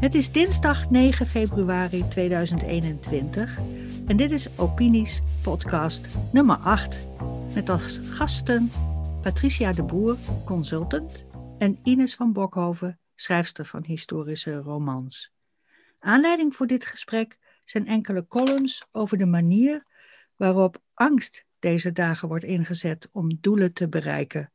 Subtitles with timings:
[0.00, 3.58] Het is dinsdag 9 februari 2021
[4.06, 7.06] en dit is Opinies podcast nummer 8
[7.54, 8.70] met als gasten
[9.22, 11.24] Patricia de Boer, consultant,
[11.58, 15.32] en Ines van Bokhoven, schrijfster van historische romans.
[15.98, 19.84] Aanleiding voor dit gesprek zijn enkele columns over de manier
[20.36, 24.50] waarop angst deze dagen wordt ingezet om doelen te bereiken.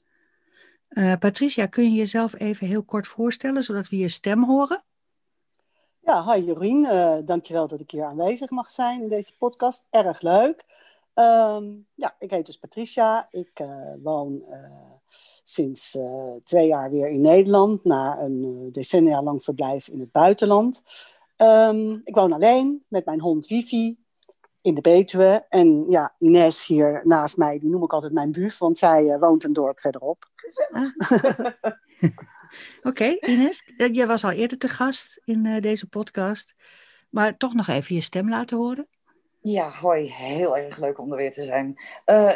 [0.89, 4.83] Uh, Patricia, kun je jezelf even heel kort voorstellen, zodat we je stem horen?
[6.05, 6.83] Ja, hi Jorien.
[6.83, 9.83] Uh, dankjewel dat ik hier aanwezig mag zijn in deze podcast.
[9.89, 10.65] Erg leuk.
[11.15, 13.27] Um, ja, ik heet dus Patricia.
[13.31, 13.67] Ik uh,
[14.03, 14.57] woon uh,
[15.43, 15.97] sinds
[16.43, 20.83] twee jaar weer in Nederland na een decennia lang verblijf in het buitenland.
[21.37, 23.97] Um, ik woon alleen met mijn hond Wifi
[24.61, 25.45] in de Betuwe.
[25.49, 29.43] En ja, Ines hier naast mij, die noem ik altijd mijn buf, want zij woont
[29.43, 30.29] een dorp verderop.
[32.77, 36.55] Oké, okay, Ines, eh, je was al eerder te gast in uh, deze podcast,
[37.09, 38.87] maar toch nog even je stem laten horen.
[39.41, 41.75] Ja, hoi, heel erg leuk om er weer te zijn.
[42.05, 42.31] Uh,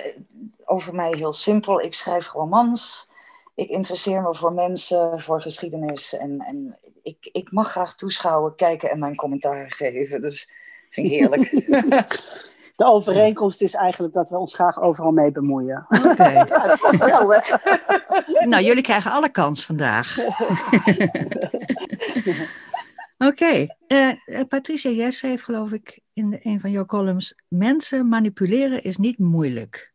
[0.66, 3.10] over mij heel simpel, ik schrijf romans,
[3.56, 8.90] ik interesseer me voor mensen, voor geschiedenis en, en ik, ik mag graag toeschouwen, kijken
[8.90, 10.50] en mijn commentaar geven, dus
[10.90, 11.50] vind ik heerlijk.
[12.80, 15.86] de overeenkomst is eigenlijk dat we ons graag overal mee bemoeien.
[15.90, 16.10] Oké.
[16.10, 16.34] Okay.
[18.34, 20.18] ja, nou, jullie krijgen alle kans vandaag.
[23.18, 23.28] Oké.
[23.28, 23.78] Okay.
[23.88, 27.36] Uh, eh, Patricia, jij schreef geloof ik in de, een van jouw columns...
[27.48, 29.94] mensen manipuleren is niet moeilijk.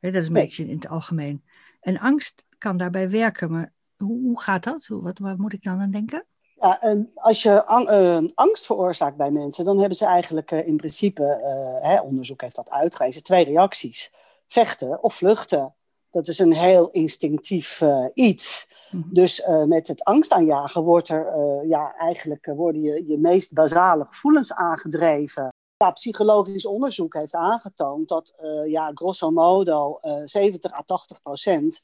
[0.00, 1.44] dat is een beetje in het algemeen.
[1.80, 4.86] En angst kan daarbij werken, maar hoe, hoe gaat dat?
[4.86, 6.26] Hoe, wat, wat moet ik dan aan denken?
[6.62, 10.76] Ja, en als je uh, angst veroorzaakt bij mensen, dan hebben ze eigenlijk uh, in
[10.76, 14.12] principe, uh, hè, onderzoek heeft dat uitgewezen, twee reacties.
[14.46, 15.74] Vechten of vluchten.
[16.10, 17.82] Dat is een heel instinctief
[18.14, 18.66] iets.
[18.90, 19.12] Mm -hmm.
[19.12, 21.32] Dus met het angst aanjagen wordt er,
[21.66, 25.48] ja, eigenlijk worden je, je meest basale gevoelens aangedreven.
[25.76, 28.34] Ja, psychologisch onderzoek heeft aangetoond dat,
[28.66, 31.80] ja, grosso modo 70 à 80 procent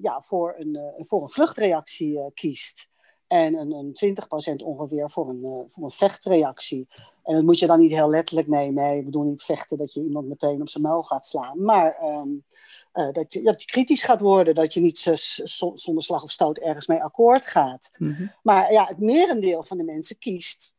[0.00, 2.89] ja, voor, een, voor een vluchtreactie kiest.
[3.30, 4.14] En een, een
[4.62, 6.88] 20% ongeveer voor een, uh, voor een vechtreactie.
[7.24, 8.96] En dat moet je dan niet heel letterlijk nemen.
[8.96, 11.64] Ik bedoel niet vechten dat je iemand meteen op zijn muil gaat slaan.
[11.64, 12.44] Maar um,
[12.94, 14.54] uh, dat, je, dat je kritisch gaat worden.
[14.54, 14.98] Dat je niet
[15.74, 17.90] zonder slag of stoot ergens mee akkoord gaat.
[17.96, 18.32] Mm -hmm.
[18.42, 20.76] Maar ja, het merendeel van de mensen kiest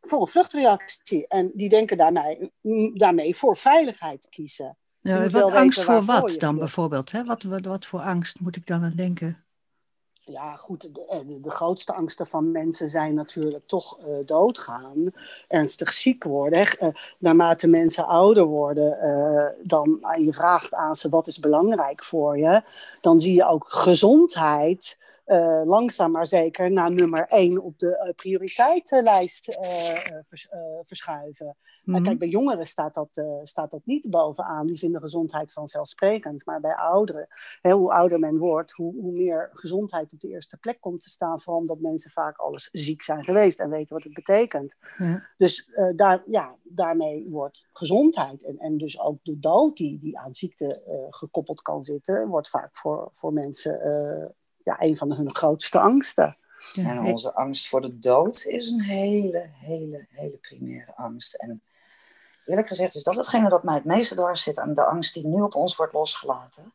[0.00, 1.26] voor een vluchtreactie.
[1.28, 2.52] En die denken daarmee,
[2.94, 4.76] daarmee voor veiligheid te kiezen.
[5.00, 7.12] Ja, wat angst voor wat dan bijvoorbeeld?
[7.12, 7.24] Hè?
[7.24, 9.44] Wat, wat, wat voor angst moet ik dan aan denken?
[10.24, 15.12] Ja, goed, eh, de, de, grootste angsten van mensen zijn natuurlijk toch uh, doodgaan,
[15.48, 16.66] ernstig ziek worden.
[16.80, 16.88] Uh,
[17.18, 18.98] naarmate mensen ouder worden,
[19.62, 22.62] dan en je vraagt aan ze wat is belangrijk voor je,
[23.00, 28.14] dan zie je ook gezondheid uh, langzaam maar zeker naar nummer één op de uh,
[28.14, 29.56] prioriteitenlijst uh,
[30.24, 30.48] vers,
[30.82, 31.56] verschuiven.
[31.84, 32.04] Mm -hmm.
[32.04, 34.66] kijk, bij jongeren staat dat, staat dat niet bovenaan.
[34.66, 36.46] Die vinden gezondheid vanzelfsprekend.
[36.46, 37.26] Maar bij ouderen,
[37.60, 41.10] hè, hoe ouder men wordt, hoe, hoe, meer gezondheid op de eerste plek komt te
[41.10, 41.40] staan.
[41.40, 44.76] Vooral omdat mensen vaak alles ziek zijn geweest en weten wat het betekent.
[45.36, 50.34] Dus daar, ja, daarmee wordt gezondheid en, en dus ook de dood die, die aan
[50.34, 53.80] ziekte gekoppeld kan zitten, wordt vaak voor, voor mensen
[54.64, 56.36] ja, een van hun grootste angsten.
[56.72, 61.34] Ja, en onze angst voor de dood is een hele, hele, hele primaire angst.
[61.34, 61.62] En
[62.46, 65.26] eerlijk gezegd is dat hetgene dat mij het meeste dwars zit aan de angst die
[65.26, 66.72] nu op ons wordt losgelaten.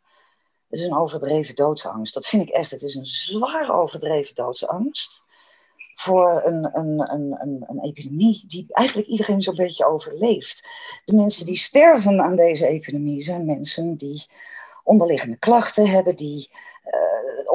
[0.69, 2.13] Het is een overdreven doodsangst.
[2.13, 2.71] Dat vind ik echt.
[2.71, 5.25] Het is een zwaar overdreven doodsangst
[5.99, 10.67] voor een, een, een, een, een epidemie die eigenlijk iedereen zo'n beetje overleeft.
[11.05, 14.25] De mensen die sterven aan deze epidemie zijn mensen die
[14.83, 16.49] onderliggende klachten hebben, die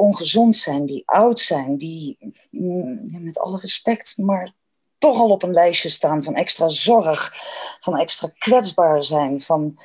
[0.03, 2.17] ongezond zijn, die oud zijn, die
[2.49, 4.53] mm, met alle respect, maar
[4.97, 7.33] toch al op een lijstje staan van extra zorg,
[7.79, 9.41] van extra kwetsbaar zijn.
[9.41, 9.79] Van,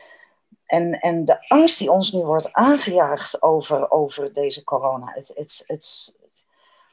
[0.67, 5.65] en, en de angst die ons nu wordt aangejaagd over, over deze corona, het, het,
[5.67, 6.17] het,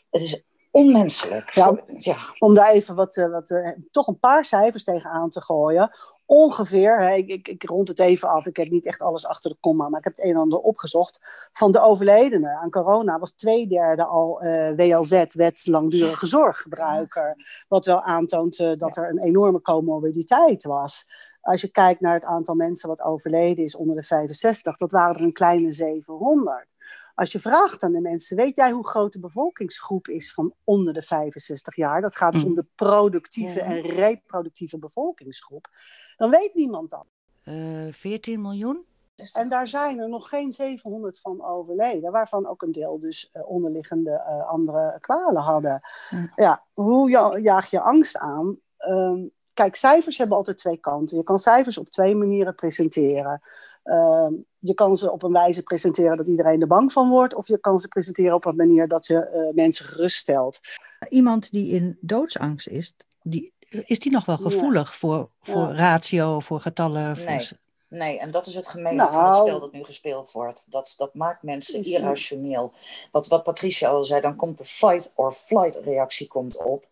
[0.09, 1.53] het is onmenselijk.
[1.53, 2.17] Ja, ja.
[2.39, 5.91] Om daar even wat, eh, wat, eh, toch een paar cijfers tegenaan te gooien
[6.25, 9.49] ongeveer, hè, ik, ik, ik, rond het even af, ik heb niet echt alles achter
[9.49, 11.19] de komma, maar ik heb het een en ander opgezocht.
[11.51, 17.35] Van de overledenen aan corona was twee derde al uh, eh, WLZ, wet langdurige zorggebruiker.
[17.67, 21.05] Wat wel aantoont uh, dat er een enorme comorbiditeit was.
[21.41, 25.15] Als je kijkt naar het aantal mensen wat overleden is onder de 65, dat waren
[25.15, 26.67] er een kleine 700.
[27.15, 30.93] Als je vraagt aan de mensen, weet jij hoe groot de bevolkingsgroep is van onder
[30.93, 32.01] de 65 jaar?
[32.01, 32.49] Dat gaat dus mm.
[32.49, 35.67] om de productieve en reproductieve bevolkingsgroep.
[36.17, 37.05] Dan weet niemand dat.
[37.43, 38.85] Uh, 14 miljoen?
[39.33, 43.49] En daar zijn er nog geen 700 van overleden, waarvan ook een deel dus uh,
[43.49, 45.81] onderliggende uh, andere kwalen hadden.
[46.09, 48.59] Ja, ja hoe ja, jaag je angst aan?
[48.87, 51.17] Um, kijk, cijfers hebben altijd twee kanten.
[51.17, 53.41] Je kan cijfers op twee manieren presenteren.
[53.83, 54.27] Uh,
[54.65, 57.59] je kan ze op een wijze presenteren dat iedereen er bang van wordt, of je
[57.59, 60.59] kan ze presenteren op een manier dat je uh, mensen geruststelt.
[61.09, 64.97] Iemand die in doodsangst is, die, is die nog wel gevoelig ja.
[64.97, 65.75] voor, voor ja.
[65.75, 67.17] ratio, voor getallen?
[67.17, 67.25] Voor...
[67.25, 67.47] Nee.
[67.87, 70.71] Nee, en dat is het gemene nou, van het spel dat nu gespeeld wordt.
[70.71, 72.73] Dat, dat maakt mensen irrationeel.
[73.11, 76.87] Wat, wat Patricia al zei, dan komt de fight or flight reactie komt op.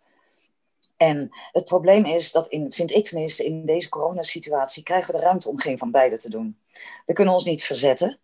[0.98, 5.24] En het probleem is dat, in, vind ik tenminste, in deze coronasituatie krijgen we de
[5.24, 6.58] ruimte om geen van beide te doen.
[7.06, 8.20] We kunnen ons niet verzetten,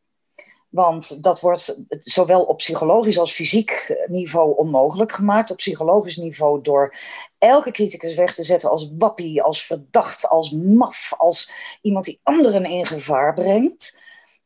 [0.69, 5.51] want dat wordt zowel op psychologisch als fysiek niveau onmogelijk gemaakt.
[5.51, 6.95] Op psychologisch niveau door
[7.37, 11.51] elke criticus weg te zetten als wappie, als verdacht, als maf, als
[11.81, 13.99] iemand die anderen in gevaar brengt.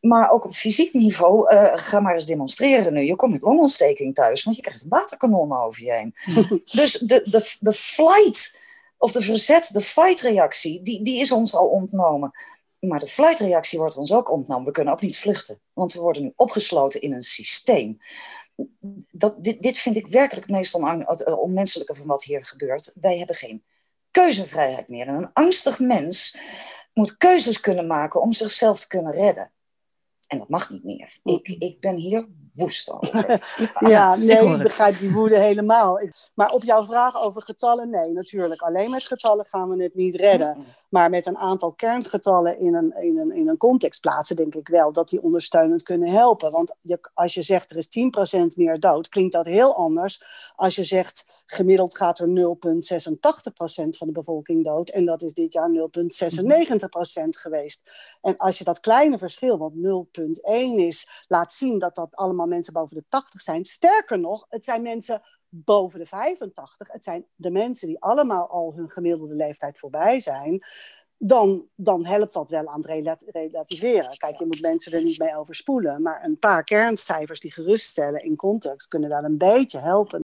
[0.08, 3.02] Maar ook op fysiek niveau, uh, ga maar eens demonstreren nu.
[3.02, 6.16] Je komt met longontsteking thuis, want je krijgt een waterkanon over je heen.
[6.80, 8.60] dus de, de, de flight,
[8.98, 12.32] of de verzet, de fight-reactie, die, die is ons al ontnomen.
[12.80, 14.66] Maar de flight-reactie wordt ons ook ontnomen.
[14.66, 17.98] We kunnen ook niet vluchten, want we worden nu opgesloten in een systeem.
[19.12, 20.76] Dat, dit, dit vind ik werkelijk het meest
[21.36, 22.94] onmenselijke van wat hier gebeurt.
[23.02, 23.64] Wij hebben geen
[24.12, 25.08] keuzevrijheid meer.
[25.08, 26.38] En een angstig mens
[26.94, 29.52] moet keuzes kunnen maken om zichzelf te kunnen redden.
[30.28, 31.20] En dat mag niet meer.
[31.24, 33.42] Ik, ik ben hier woest over.
[33.94, 36.00] ja, nee, ik begrijp die woede helemaal.
[36.34, 38.62] maar op jouw vraag over getallen, nee, natuurlijk.
[38.62, 40.66] Alleen met getallen gaan we het niet redden.
[40.90, 44.68] Maar met een aantal kerngetallen in een, in een, in een context plaatsen, denk ik
[44.68, 46.52] wel dat die ondersteunend kunnen helpen.
[46.52, 47.90] Want je, als je zegt er is
[48.40, 50.24] 10% meer dood, klinkt dat heel anders.
[50.56, 52.34] Als je zegt gemiddeld gaat er 0,86%
[53.90, 54.90] van de bevolking dood.
[54.90, 55.76] En dat is dit jaar 0,96%
[57.30, 57.82] geweest.
[58.22, 60.42] En als je dat kleine verschil, want 0,1
[60.76, 63.66] is, laat zien dat dat allemaal mensen boven de 80 zijn.
[63.66, 66.92] Sterker nog, het zijn mensen boven de 85.
[66.92, 70.64] Het zijn de mensen die allemaal al hun gemiddelde leeftijd voorbij zijn.
[71.18, 74.18] Dan, dan helpt dat wel aan het relativeren.
[74.18, 76.02] Kijk, je moet mensen er niet mee overspoelen.
[76.02, 80.22] Maar een paar kerncijfers die geruststellen in context kunnen wel een beetje helpen.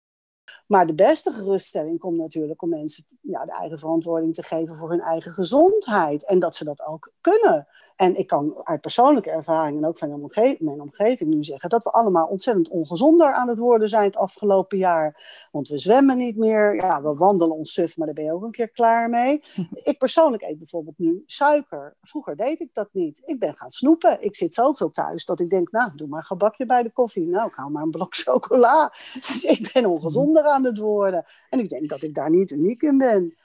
[0.67, 4.89] Maar de beste geruststelling komt natuurlijk om mensen ja, de eigen verantwoording te geven voor
[4.89, 6.25] hun eigen gezondheid.
[6.25, 7.67] En dat ze dat ook kunnen.
[7.99, 11.69] En ik kan uit persoonlijke ervaring en ook van mijn omgeving, mijn omgeving nu zeggen
[11.69, 15.47] dat we allemaal ontzettend ongezonder aan het worden zijn het afgelopen jaar.
[15.51, 18.43] Want we zwemmen niet meer, ja, we wandelen ons suf, maar daar ben je ook
[18.43, 19.43] een keer klaar mee.
[19.91, 21.95] Ik persoonlijk eet bijvoorbeeld nu suiker.
[22.01, 23.21] Vroeger deed ik dat niet.
[23.25, 24.21] Ik ben gaan snoepen.
[24.21, 27.27] Ik zit zoveel thuis dat ik denk, nou, doe maar een gebakje bij de koffie.
[27.27, 28.93] Nou, ik haal maar een blok chocola.
[29.13, 31.25] Dus ik ben ongezonder aan het worden.
[31.49, 33.37] En ik denk dat ik daar niet uniek in ben.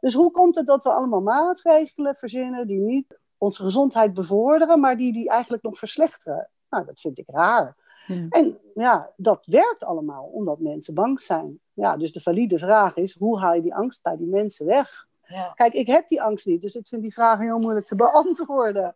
[0.00, 4.96] Dus hoe komt het dat we allemaal maatregelen verzinnen die niet onze gezondheid bevorderen, maar
[4.96, 6.48] die die eigenlijk nog verslechteren.
[6.70, 7.76] Nou, dat vind ik raar.
[8.06, 8.26] Ja.
[8.28, 11.60] En ja, dat werkt allemaal omdat mensen bang zijn.
[11.72, 15.08] Ja, dus de valide vraag is, hoe haal je die angst bij die mensen weg?
[15.26, 15.52] Ja.
[15.54, 18.94] Kijk, ik heb die angst niet, dus ik vind die vraag heel moeilijk te beantwoorden.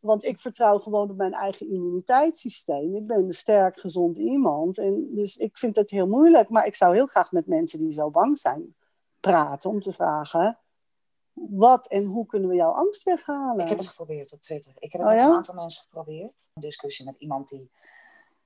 [0.00, 2.96] Want ik vertrouw gewoon op mijn eigen immuniteitssysteem.
[2.96, 4.78] Ik ben een sterk, gezond iemand.
[4.78, 6.48] En dus ik vind het heel moeilijk.
[6.48, 8.74] Maar ik zou heel graag met mensen die zo bang zijn
[9.20, 10.58] praten om te vragen:
[11.50, 13.60] wat en hoe kunnen we jouw angst weghalen?
[13.60, 14.72] Ik heb het geprobeerd op Twitter.
[14.78, 16.48] Ik heb het oh, met een aantal mensen geprobeerd.
[16.54, 17.70] Een discussie met iemand die.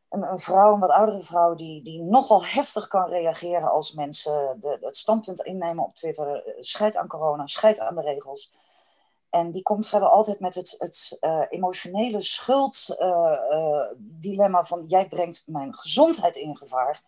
[0.09, 4.57] Een, een, vrouw, een wat oudere vrouw, die, die nogal heftig kan reageren als mensen
[4.61, 6.35] de, het standpunt innemen op Twitter.
[6.35, 8.53] Eh, scheid aan corona, scheid aan de regels.
[9.31, 15.43] En die komt vrijwel altijd met het, het uh, emotionele schulddilemma uh, van jij brengt
[15.47, 17.03] mijn gezondheid in gevaar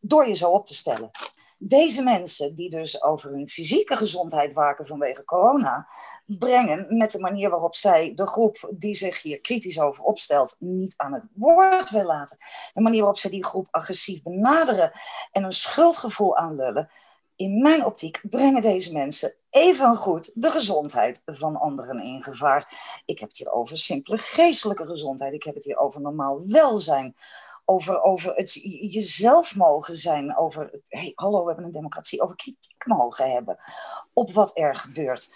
[0.00, 1.10] door je zo op te stellen.
[1.60, 5.88] Deze mensen, die dus over hun fysieke gezondheid waken vanwege corona,
[6.26, 10.94] brengen met de manier waarop zij de groep die zich hier kritisch over opstelt, niet
[10.96, 12.38] aan het woord wil laten.
[12.74, 14.92] De manier waarop zij die groep agressief benaderen
[15.32, 16.90] en een schuldgevoel aanlullen.
[17.36, 22.72] In mijn optiek brengen deze mensen even goed de gezondheid van anderen in gevaar.
[23.04, 25.32] Ik heb het hier over simpele geestelijke gezondheid.
[25.32, 27.16] Ik heb het hier over normaal welzijn
[27.68, 28.52] over, over het
[28.92, 33.58] jezelf mogen zijn, over, hey, hallo, we hebben een democratie, over kritiek mogen hebben
[34.12, 35.30] op wat er gebeurt.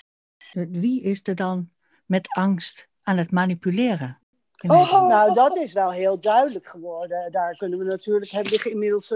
[0.52, 1.70] Wie is er dan
[2.06, 4.20] met angst aan het manipuleren?
[4.66, 7.32] Oh, nou, dat is wel heel duidelijk geworden.
[7.32, 9.14] Daar kunnen we natuurlijk, hebben we inmiddels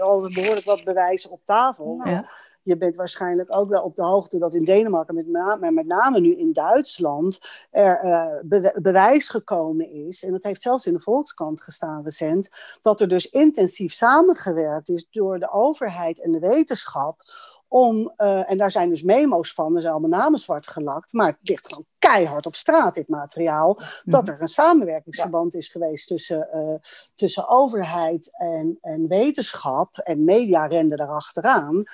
[0.00, 2.00] al behoorlijk wat bewijzen op tafel.
[2.04, 2.30] Ja
[2.66, 5.86] je bent waarschijnlijk ook wel op de hoogte dat in Denemarken, met name, maar met
[5.86, 7.38] name nu in Duitsland,
[7.70, 12.48] er uh, bewijs gekomen is, en dat heeft zelfs in de Volkskrant gestaan recent,
[12.80, 17.20] dat er dus intensief samengewerkt is door de overheid en de wetenschap
[17.68, 21.26] om, eh, en daar zijn dus memo's van, er zijn allemaal namen zwart gelakt, maar
[21.26, 24.32] het ligt gewoon keihard op straat, dit materiaal, dat Mhm.
[24.32, 26.74] er een samenwerkingsverband is geweest tussen, eh,
[27.14, 31.84] tussen overheid en, en wetenschap en media renden erachteraan,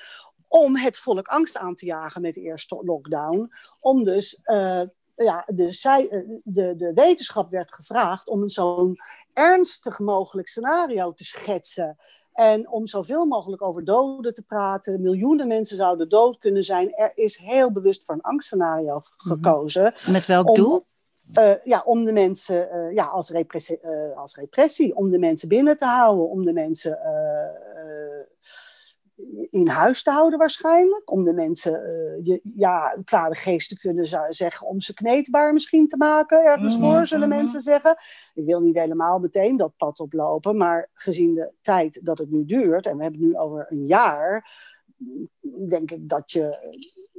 [0.53, 4.41] om het volk angst aan te jagen met de eerste lockdown, om dus...
[4.43, 4.83] eh,
[5.17, 8.99] ja, de, zij, eh, de, de wetenschap werd gevraagd om een zo'n
[9.33, 11.97] ernstig mogelijk scenario te schetsen.
[12.33, 15.01] En om zoveel mogelijk over doden te praten.
[15.01, 16.95] Miljoenen mensen zouden dood kunnen zijn.
[16.95, 19.95] Er is heel bewust voor een angstscenario gekozen.
[20.07, 20.85] Met welk Om- doel?
[21.33, 23.81] Eh, ja, om de mensen ja, als, repressie,
[24.17, 26.99] als repressie, om de mensen binnen te houden, om de mensen
[29.51, 34.07] in huis te houden waarschijnlijk, om de mensen eh, je, ja, kwade geest te kunnen
[34.29, 37.37] zeggen, om ze kneedbaar misschien te maken, ergens Mhm, voor, zullen mhm.
[37.37, 37.97] mensen zeggen.
[38.35, 42.45] Ik wil niet helemaal meteen dat pad oplopen, maar gezien de tijd dat het nu
[42.45, 44.51] duurt, en we hebben het nu over een jaar,
[45.69, 46.71] denk ik dat je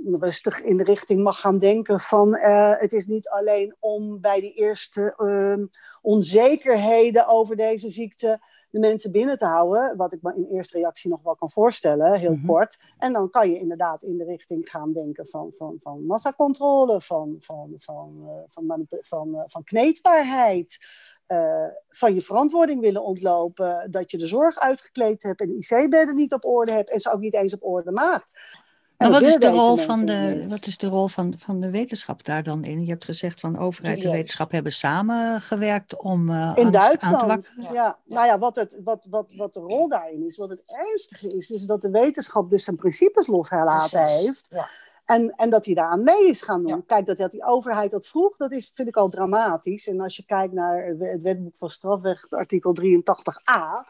[0.04, 4.40] rustig in de richting mag gaan denken van eh, het is niet alleen om bij
[4.40, 8.42] die eerste eh, onzekerheden over deze ziekte
[8.74, 12.14] de mensen binnen te houden, wat ik me in eerste reactie nog wel kan voorstellen,
[12.14, 12.46] heel Mhm.
[12.46, 12.80] kort.
[12.98, 17.36] En dan kan je inderdaad in de richting gaan denken van, van, van massacontrole, van,
[17.40, 20.78] van, van, eh, van, van, eh, van kneedbaarheid.
[21.28, 26.16] eh, van je verantwoording willen ontlopen, dat je de zorg uitgekleed hebt en de IC-bedden
[26.16, 28.32] niet op orde hebt en ze ook niet eens op orde maakt.
[29.04, 30.50] En Maar dat wat is, de rol van de, niet.
[30.50, 32.84] wat is de rol van, van de wetenschap daar dan in?
[32.84, 36.78] Je hebt gezegd van overheid en wetenschap hebben samengewerkt om eh In angst aan te
[36.78, 37.26] Duitsland.
[37.28, 37.74] wakkeren.
[37.74, 37.98] Ja.
[38.06, 41.52] Nou ja, wat, het, wat, wat, wat de rol daarin is, wat het ernstige is,
[41.52, 44.48] is dat de wetenschap dus zijn principes losgelaten heeft.
[44.50, 44.68] Ja.
[45.06, 46.76] En, en dat hij daaraan mee is gaan doen.
[46.76, 46.82] Ja.
[46.88, 49.88] Kijk, dat, dat die overheid dat vroeg, dat is, vind ik al dramatisch.
[49.88, 53.88] En als je kijkt naar het wetboek van strafrecht, artikel 83a,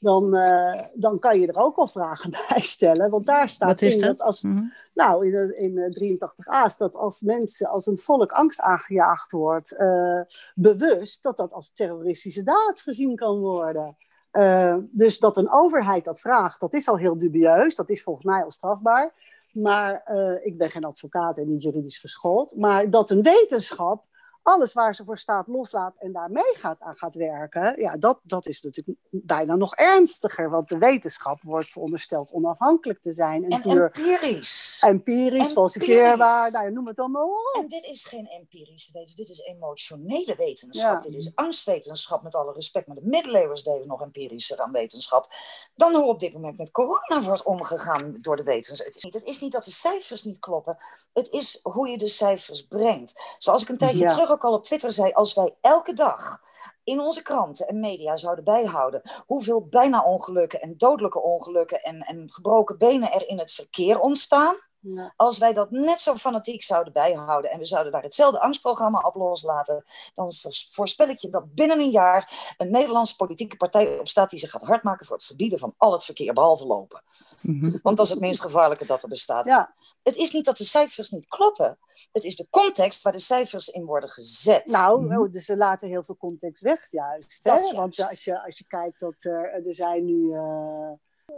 [0.00, 3.10] dan, eh, dan kan je er ook al vragen bij stellen.
[3.10, 4.18] Want daar staat Wat is in dat?
[4.18, 4.62] dat als, Mhm.
[4.94, 10.20] nou, in, in eh, 83a staat als mensen, als een volk angst aangejaagd wordt, eh,
[10.54, 13.96] bewust, dat dat als terroristische daad gezien kan worden.
[14.30, 17.74] Eh, dus dat een overheid dat vraagt, dat is al heel dubieus.
[17.74, 19.12] Dat is volgens mij al strafbaar.
[19.52, 22.56] Maar eh, ik ben geen advocaat en niet juridisch geschoold.
[22.56, 24.04] Maar dat een wetenschap
[24.42, 28.46] alles waar ze voor staat loslaat en daarmee gaat, aan gaat werken, ja, dat, dat
[28.46, 30.50] is natuurlijk bijna nog ernstiger.
[30.50, 34.78] Want de wetenschap wordt verondersteld onafhankelijk te zijn en, En puur empirisch.
[34.80, 37.62] empirisch, falsifieerbaar, nou, noem het allemaal op.
[37.62, 41.02] En dit is geen empirische wetenschap, dit is emotionele wetenschap.
[41.02, 41.08] Ja.
[41.10, 42.86] Dit is angstwetenschap, met alle respect.
[42.86, 45.28] Maar de middeleeuwers deden nog empirischer aan wetenschap.
[45.74, 48.86] Dan hoe op dit moment met corona wordt omgegaan door de wetenschap.
[48.86, 50.78] Het is niet, het is niet dat de cijfers niet kloppen.
[51.12, 53.20] Het is hoe je de cijfers brengt.
[53.38, 54.08] Zoals ik een tijdje Ja.
[54.08, 56.40] terug ook al op Twitter zei, als wij elke dag
[56.84, 62.32] in onze kranten en media zouden bijhouden hoeveel bijna ongelukken en dodelijke ongelukken en, en
[62.32, 65.12] gebroken benen er in het verkeer ontstaan Ja.
[65.16, 69.14] als wij dat net zo fanatiek zouden bijhouden en we zouden daar hetzelfde angstprogramma op
[69.14, 69.84] loslaten,
[70.14, 74.38] dan voors- voorspel ik je dat binnen een jaar een Nederlandse politieke partij opstaat die
[74.38, 77.02] zich gaat hardmaken voor het verbieden van al het verkeer, behalve lopen.
[77.42, 77.78] Mhm.
[77.82, 79.44] Want dat is het minst gevaarlijke dat er bestaat.
[79.44, 81.78] Ja, Het is niet dat de cijfers niet kloppen,
[82.12, 84.66] het is de context waar de cijfers in worden gezet.
[84.66, 85.18] nou, Mhm.
[85.20, 87.44] oh, dus ze laten heel veel context weg, juist.
[87.44, 87.50] Hè?
[87.50, 87.72] juist.
[87.72, 90.90] Want als je, als je kijkt dat er, er zijn nu eh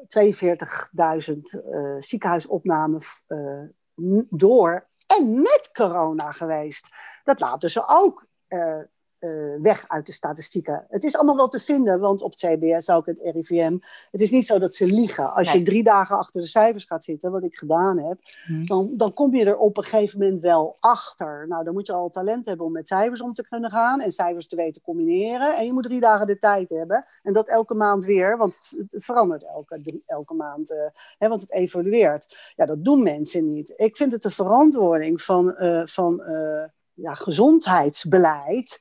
[0.07, 3.63] 42.000 eh, ziekenhuisopnamen eh,
[4.29, 6.89] door en met corona geweest.
[7.25, 8.27] Dat laten ze ook
[9.23, 10.87] eh, weg uit de statistieken.
[10.89, 13.79] Het is allemaal wel te vinden, want op het CBS, ook het RIVM,
[14.11, 15.35] het is niet zo dat ze liegen.
[15.35, 15.59] Als Nee.
[15.59, 18.65] je drie dagen achter de cijfers gaat zitten, wat ik gedaan heb, Mhm.
[18.67, 21.45] dan, dan kom je er op een gegeven moment wel achter.
[21.49, 24.13] Nou, dan moet je al talent hebben om met cijfers om te kunnen gaan en
[24.13, 25.57] cijfers te weten combineren.
[25.57, 27.05] En je moet drie dagen de tijd hebben.
[27.23, 30.79] En dat elke maand weer, want het, het verandert elke, drie- elke maand, eh,
[31.19, 32.53] hè, want het evolueert.
[32.57, 33.73] Ja, dat doen mensen niet.
[33.77, 36.23] Ik vind het de verantwoording van, eh, van
[36.95, 38.81] ja, gezondheidsbeleid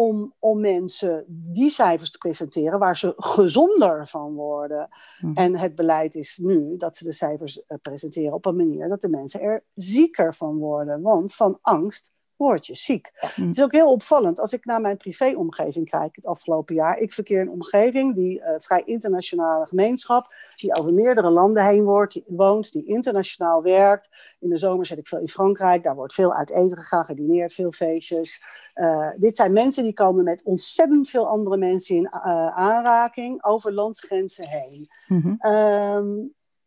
[0.00, 4.88] om, om mensen die cijfers te presenteren waar ze gezonder van worden.
[5.20, 5.32] Mhm.
[5.34, 9.00] En het beleid is nu dat ze de cijfers eh, presenteren op een manier dat
[9.00, 11.02] de mensen er zieker van worden.
[11.02, 13.10] Want van angst word je ziek.
[13.14, 16.98] Het is ook heel opvallend als ik naar mijn privéomgeving kijk het afgelopen jaar.
[16.98, 21.84] Ik verkeer in een omgeving die eh, vrij internationale gemeenschap, die over meerdere landen heen
[21.84, 24.08] wordt, die woont, die internationaal werkt.
[24.38, 27.52] In de zomer zit ik veel in Frankrijk, daar wordt veel uit eten gegaan, gedineerd,
[27.52, 28.42] veel feestjes.
[28.74, 33.72] Eh, dit zijn mensen die komen met ontzettend veel andere mensen in eh, aanraking over
[33.72, 34.90] landsgrenzen heen.
[35.08, 35.34] Mhm.
[35.38, 36.08] Ehm,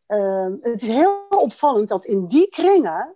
[0.06, 3.15] ehm, het is heel opvallend dat in die kringen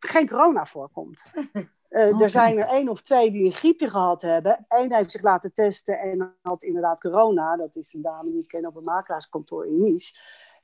[0.00, 1.22] geen corona voorkomt.
[1.88, 2.20] Eh.
[2.20, 4.64] Er zijn er één of twee die een griepje gehad hebben.
[4.68, 7.56] Eén heeft zich laten testen en had inderdaad corona.
[7.56, 10.14] Dat is een dame die ik ken op een makelaarskantoor in Nice.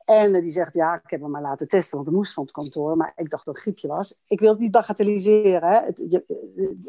[0.04, 2.52] En die zegt, ja, ik heb hem maar laten testen, want het moest van het
[2.52, 2.96] kantoor.
[2.96, 4.22] Maar ik dacht dat het griepje was.
[4.26, 5.84] Ik wil het niet bagatelliseren.
[5.84, 6.24] Het, je,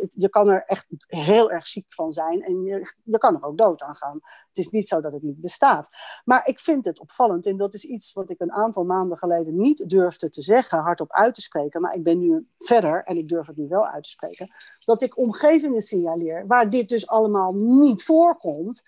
[0.10, 2.43] je kan er echt heel erg ziek van zijn.
[2.43, 4.19] En je, je kan er ook dood aan gaan.
[4.48, 5.89] Het is niet zo dat het niet bestaat.
[6.25, 7.45] Maar ik vind het opvallend.
[7.45, 11.12] En dat is iets wat ik een aantal maanden geleden niet durfde te zeggen, hardop
[11.12, 11.81] uit te spreken.
[11.81, 14.48] Maar ik ben nu verder en ik durf het nu wel uit te spreken.
[14.86, 18.84] Dat ik omgevingen signaleer waar dit dus allemaal niet voorkomt.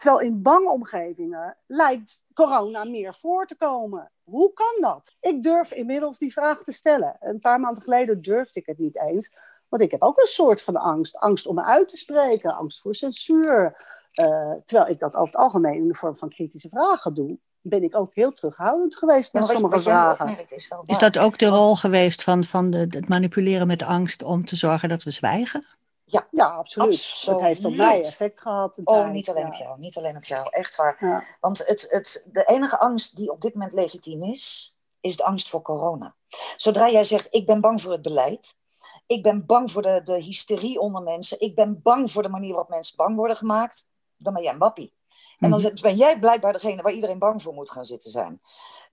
[0.00, 4.10] Terwijl in bange omgevingen lijkt corona meer voor te komen.
[4.22, 5.16] Hoe kan dat?
[5.20, 7.16] Ik durf inmiddels die vraag te stellen.
[7.20, 9.34] Een paar maanden geleden durfde ik het niet eens.
[9.68, 11.16] Want ik heb ook een soort van angst.
[11.16, 13.76] Angst om me uit te spreken, angst voor censuur.
[14.20, 17.82] Uh, terwijl ik dat over het algemeen in de vorm van kritische vragen doe, ben
[17.82, 20.38] ik ook heel terughoudend geweest met sommige vragen.
[20.48, 24.44] Is, is, dat ook de rol geweest van, van de, het manipuleren met angst om
[24.44, 25.64] te zorgen dat we zwijgen?
[26.10, 27.22] Ja, ja absoluut.
[27.26, 28.80] Het heeft op mij effect gehad.
[28.84, 29.78] Oh, niet alleen op jou.
[29.78, 30.46] Niet alleen op jou.
[30.50, 31.36] Echt waar.
[31.40, 35.48] Want het, het, de enige angst die op dit moment legitiem is, is de angst
[35.48, 36.14] voor corona.
[36.56, 38.58] Zodra jij zegt, ik ben bang voor het beleid.
[39.06, 41.40] Ik ben bang voor de, de hysterie onder mensen.
[41.40, 43.90] Ik ben bang voor de manier waarop mensen bang worden gemaakt.
[44.16, 44.94] Dan ben jij een wappie.
[45.38, 45.82] En dan mhm.
[45.82, 48.40] ben jij blijkbaar degene waar iedereen bang voor moet gaan zitten zijn.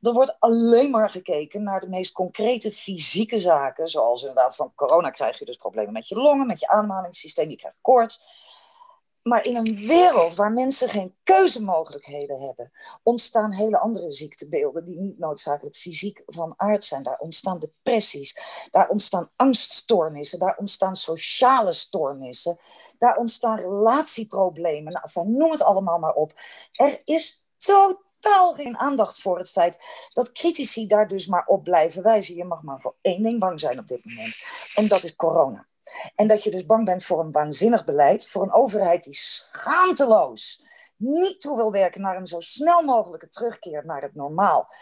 [0.02, 3.88] Er wordt alleen maar gekeken naar de meest concrete fysieke zaken.
[3.88, 7.56] Zoals inderdaad van corona krijg je dus problemen met je longen, met je ademhalingssysteem, je
[7.56, 8.46] krijgt koorts.
[9.24, 12.72] Maar in een wereld waar mensen geen keuzemogelijkheden hebben,
[13.04, 17.04] ontstaan hele andere ziektebeelden die niet noodzakelijk fysiek van aard zijn.
[17.04, 18.40] Daar ontstaan depressies,
[18.72, 22.60] daar ontstaan angststoornissen, daar ontstaan sociale stoornissen,
[22.98, 24.94] daar ontstaan relatieproblemen.
[24.94, 26.34] Nou, noem het allemaal maar op.
[26.72, 28.06] Er is totaal
[28.54, 29.78] geen aandacht voor het feit
[30.14, 32.36] dat critici daar dus maar op blijven wijzen.
[32.36, 34.38] Je mag maar voor één ding bang zijn op dit moment.
[34.76, 35.68] En dat is corona.
[36.16, 40.66] En dat je dus bang bent voor een waanzinnig beleid, voor een overheid die schaamteloos
[40.96, 44.74] niet toe wil werken naar een zo snel mogelijke terugkeer naar het normaal.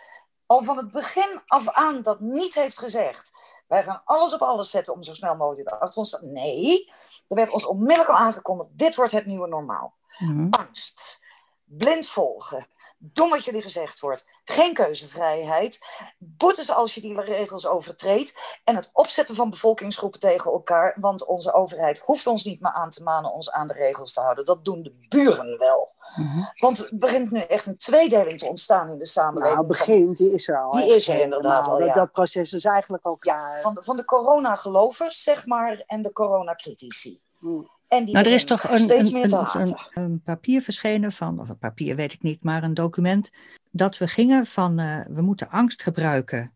[0.45, 3.31] Al van het begin af aan dat niet heeft gezegd.
[3.67, 6.25] Wij gaan alles op alles zetten om zo snel mogelijk achter ons te...
[6.25, 6.91] Nee,
[7.27, 8.69] er werd ons onmiddellijk al aangekondigd.
[8.73, 9.93] Dit wordt het nieuwe normaal.
[10.17, 10.47] Mhm.
[10.49, 11.23] Angst.
[11.63, 12.67] Blind volgen
[13.13, 14.25] Dom wat jullie gezegd wordt.
[14.43, 15.79] Geen keuzevrijheid.
[16.17, 18.39] Boetes als je die regels overtreedt.
[18.63, 20.97] En het opzetten van bevolkingsgroepen tegen elkaar.
[20.99, 24.21] Want onze overheid hoeft ons niet meer aan te manen ons aan de regels te
[24.21, 24.45] houden.
[24.45, 25.93] Dat doen de buren wel.
[26.15, 26.43] Mhm.
[26.56, 29.56] Want er begint nu echt een tweedeling te ontstaan in de samenleving.
[29.56, 30.71] Nou, begint, die is er al.
[30.71, 31.93] Die is er inderdaad al, ja.
[31.93, 36.12] dat, proces is eigenlijk ook ja, Van de, van de corona-gelovers, zeg maar, en de
[36.12, 37.21] corona-critici.
[37.39, 42.13] Mm nou, er is toch een, een, een, papier verschenen van, of een papier weet
[42.13, 43.29] ik niet, maar een document
[43.71, 46.53] dat we gingen van uh, we moeten angst gebruiken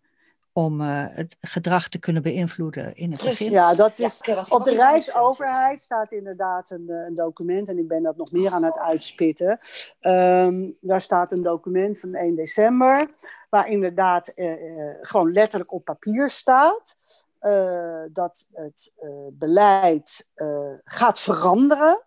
[0.53, 3.51] om uh, het gedrag te kunnen beïnvloeden in het begin.
[3.51, 8.03] Ja, dat is, op de Rijksoverheid staat inderdaad een, eh, een, document en ik ben
[8.03, 9.59] dat nog meer aan het uitspitten.
[10.01, 13.07] Um, daar staat een document van 1 december
[13.49, 14.53] waar inderdaad uh,
[15.01, 16.95] gewoon letterlijk op papier staat
[17.41, 22.03] uh, dat het uh, beleid uh, gaat veranderen.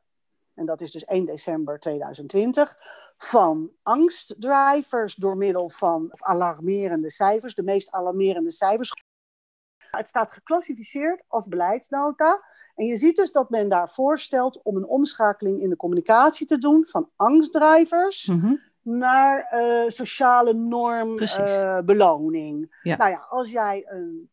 [0.55, 2.77] En dat is dus 1 december 2020.
[3.17, 8.93] Van angstdrivers door middel van alarmerende cijfers, de meest alarmerende cijfers.
[9.91, 12.45] Het staat geclassificeerd als beleidsnota.
[12.75, 16.59] En je ziet dus dat men daar voorstelt om een omschakeling in de communicatie te
[16.59, 18.27] doen van angstdrivers.
[18.27, 22.63] Mm -hmm naar uh, sociale normbeloning.
[22.63, 22.97] Uh, ja.
[22.97, 24.31] Nou ja, als jij een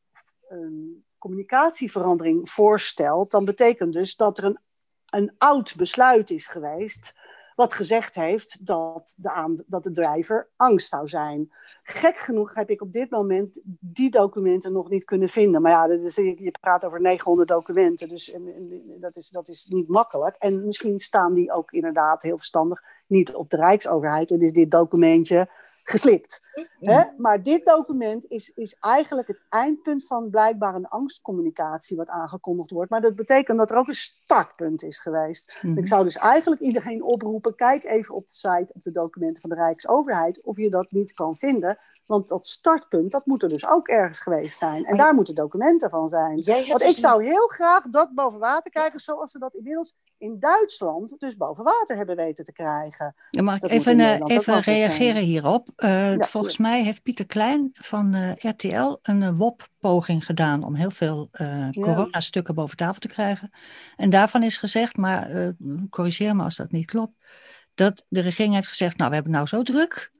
[0.49, 4.59] een communicatieverandering voorstelt, dan betekent dus dat er een,
[5.09, 7.13] een oud besluit is geweest.
[7.55, 11.51] Wat gezegd heeft dat de, aan, dat de drijver angst zou zijn.
[11.83, 15.62] Gek genoeg heb ik op dit moment die documenten nog niet kunnen vinden.
[15.62, 18.35] Maar ja, is, je praat over 900 documenten, dus
[18.99, 20.35] dat, is, dat is niet makkelijk.
[20.35, 24.31] En misschien staan die ook inderdaad heel verstandig niet op de Rijksoverheid.
[24.31, 25.49] En is dit documentje
[25.89, 26.41] geslipt.
[26.80, 27.04] Hè?
[27.17, 32.89] Maar dit document is, is eigenlijk het eindpunt van blijkbaar een angstcommunicatie wat aangekondigd wordt.
[32.89, 35.60] Maar dat betekent dat er ook een startpunt is geweest.
[35.62, 35.78] Mhm.
[35.78, 39.49] Ik zou dus eigenlijk iedereen oproepen, kijk even op de site, op de documenten van
[39.49, 41.78] de Rijksoverheid, of je dat niet kan vinden.
[42.06, 44.86] Want dat startpunt, dat moet er dus ook ergens geweest zijn.
[44.86, 46.43] En daar moeten documenten van zijn.
[46.43, 50.39] Want ik dus zou heel graag dat boven water krijgen, zoals ze dat inmiddels in
[50.39, 53.15] Duitsland dus boven water hebben weten te krijgen.
[53.29, 55.69] Ja, mag ik even, uh, even reageren hierop?
[55.77, 60.91] Uh, volgens mij heeft Pieter Klein van uh, eh, RTL een WOP-poging gedaan om heel
[60.91, 61.29] veel
[61.71, 63.51] corona-stukken boven tafel te krijgen.
[63.95, 65.53] En daarvan is gezegd, maar
[65.89, 67.13] corrigeer me als dat niet klopt,
[67.73, 70.12] dat de regering heeft gezegd, nou we hebben nou zo druk,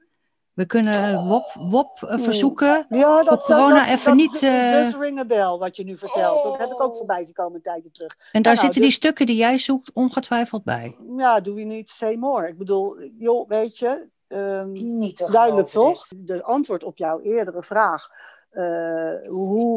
[0.60, 2.86] we kunnen WOP, WOP uh, verzoeken.
[2.88, 4.42] Ja, dat, corona dat, even niet.
[4.42, 4.72] Uh...
[4.72, 6.42] Dus ring a bell wat je nu vertelt.
[6.42, 8.16] Dat heb ik ook voorbij zien komen een tijdje terug.
[8.32, 10.96] En daar nou, zitten die dus- stukken die jij zoekt ongetwijfeld bij.
[11.16, 12.48] Ja, doe we niet say more.
[12.48, 16.06] Ik bedoel, joh, weet je, ehm, Niet te duidelijk, toch?
[16.16, 18.08] De antwoord op jouw eerdere vraag.
[18.50, 19.76] Eh, hoe,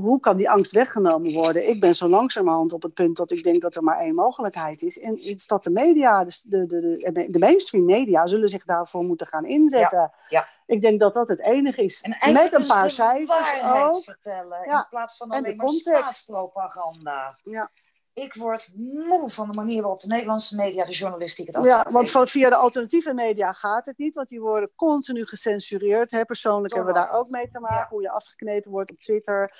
[0.00, 1.68] hoe kan die angst weggenomen worden?
[1.68, 4.82] Ik ben zo langzamerhand op het punt dat ik denk dat er maar één mogelijkheid
[4.82, 4.98] is.
[4.98, 9.04] En is dat de media, dus de, de, de, de mainstream media, zullen zich daarvoor
[9.04, 10.12] moeten gaan inzetten.
[10.28, 10.46] ja.
[10.66, 12.00] Ik denk dat dat het enige is.
[12.00, 14.02] En Met een paar cijfers ook.
[14.04, 14.78] vertellen Ja.
[14.78, 17.36] in plaats van alleen maar staatspropaganda.
[17.44, 17.70] Ja.
[18.14, 22.10] Ik word moe van de manier waarop de Nederlandse media, de journalistiek het Ja, want
[22.10, 26.10] van, via de alternatieve media gaat het niet, want die worden continu gecensureerd.
[26.10, 26.24] Hè.
[26.24, 27.86] Persoonlijk hebben we daar ook mee te maken, Ja.
[27.90, 29.52] hoe je afgeknepen wordt op Twitter.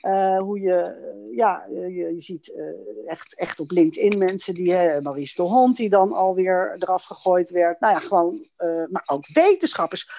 [0.00, 2.64] eh, hoe je, eh, ja, je, je ziet eh,
[3.10, 7.50] echt, echt op LinkedIn mensen die, hè, Maurice de Hond, die dan alweer eraf gegooid
[7.50, 7.80] werd.
[7.80, 8.48] Nou ja, gewoon,
[8.90, 10.10] maar ook wetenschappers.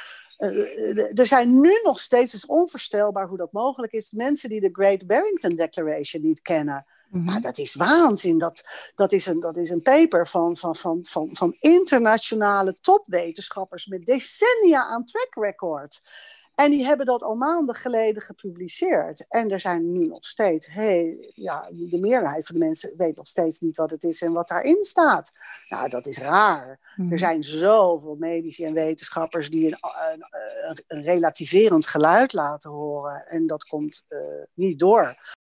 [1.14, 4.70] Er zijn nu nog steeds, het is onvoorstelbaar hoe dat mogelijk is, mensen die de
[4.72, 6.86] Great Barrington Declaration niet kennen.
[7.10, 8.38] Maar dat is waanzin.
[8.38, 8.64] Dat,
[8.96, 14.06] dat, is, een, dat is een paper van, van, van, van, van internationale topwetenschappers met
[14.06, 16.02] decennia aan track record.
[16.56, 19.26] En die hebben dat al maanden geleden gepubliceerd.
[19.30, 23.28] En er zijn nu nog steeds, hey, ja, de meerderheid van de mensen weet nog
[23.28, 25.32] steeds niet wat het is en wat daarin staat.
[25.70, 26.80] Nou, dat is raar.
[26.96, 27.12] Mhm.
[27.12, 29.78] Er zijn zoveel medici en wetenschappers die een,
[30.12, 30.26] een,
[30.70, 33.26] een, een relativerend geluid laten horen.
[33.28, 34.20] En dat komt uh,
[34.54, 35.36] niet door.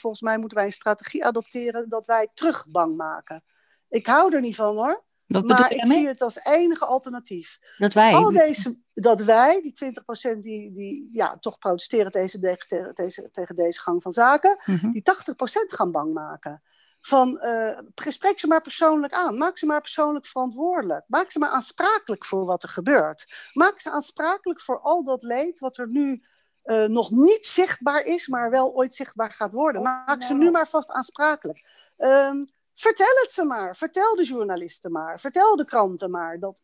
[0.00, 3.44] Volgens mij moeten wij een strategie adopteren dat wij terug bang maken.
[3.88, 5.06] Ik hou er niet van hoor.
[5.26, 7.58] Wat maar ik zie het als enige alternatief.
[7.78, 8.12] Dat wij.
[8.14, 9.92] Al deze, dat wij, die
[10.34, 14.90] 20% die, die ja, toch protesteren tegen deze, tegen, tegen deze gang van zaken, Mhm.
[14.90, 16.62] die 80% gaan bang maken.
[17.00, 19.38] Van uh, spreek ze maar persoonlijk aan.
[19.38, 21.04] Maak ze maar persoonlijk verantwoordelijk.
[21.06, 23.48] Maak ze maar aansprakelijk voor wat er gebeurt.
[23.52, 26.24] Maak ze aansprakelijk voor al dat leed wat er nu
[26.68, 29.82] uh, nog niet zichtbaar is, maar wel ooit zichtbaar gaat worden.
[29.82, 31.64] Maak ze nu maar vast aansprakelijk.
[31.98, 33.76] Um, vertel het ze maar.
[33.76, 35.20] Vertel de journalisten maar.
[35.20, 36.38] Vertel de kranten maar.
[36.38, 36.62] Dat,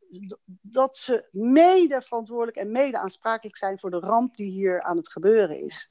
[0.62, 5.08] dat ze mede verantwoordelijk en mede aansprakelijk zijn voor de ramp die hier aan het
[5.08, 5.88] gebeuren is.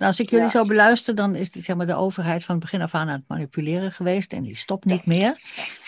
[0.00, 0.50] Nou, als ik jullie ja.
[0.50, 3.28] zo beluister, dan is zeg maar, de overheid van het begin af aan aan het
[3.28, 5.36] manipuleren geweest en die stopt niet meer.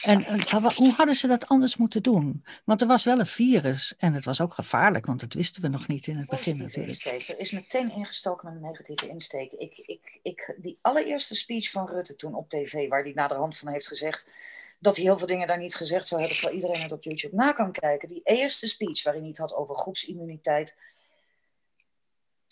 [0.02, 0.40] En, en
[0.74, 2.44] hoe hadden ze dat anders moeten doen?
[2.64, 5.68] Want er was wel een virus en het was ook gevaarlijk, want dat wisten we
[5.68, 6.88] nog niet in het begin natuurlijk.
[6.88, 7.28] Insteek.
[7.28, 9.52] Er is meteen ingestoken met een negatieve insteek.
[9.52, 13.34] Ik, ik, ik, die allereerste speech van Rutte toen op tv, waar die naar de
[13.34, 14.26] hand van heeft gezegd
[14.78, 17.36] dat hij heel veel dingen daar niet gezegd zou hebben, terwijl iedereen het op YouTube
[17.36, 18.08] na kan kijken.
[18.08, 20.76] Die eerste speech waarin hij het had over groepsimmuniteit.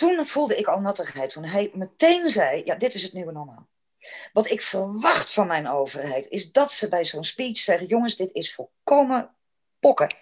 [0.00, 3.68] Toen voelde ik al nattigheid, toen hij meteen zei, ja, dit is het nieuwe normaal.
[4.32, 8.32] Wat ik verwacht van mijn overheid is dat ze bij zo'n speech zeggen, jongens, dit
[8.32, 9.34] is volkomen
[9.78, 10.14] pokken.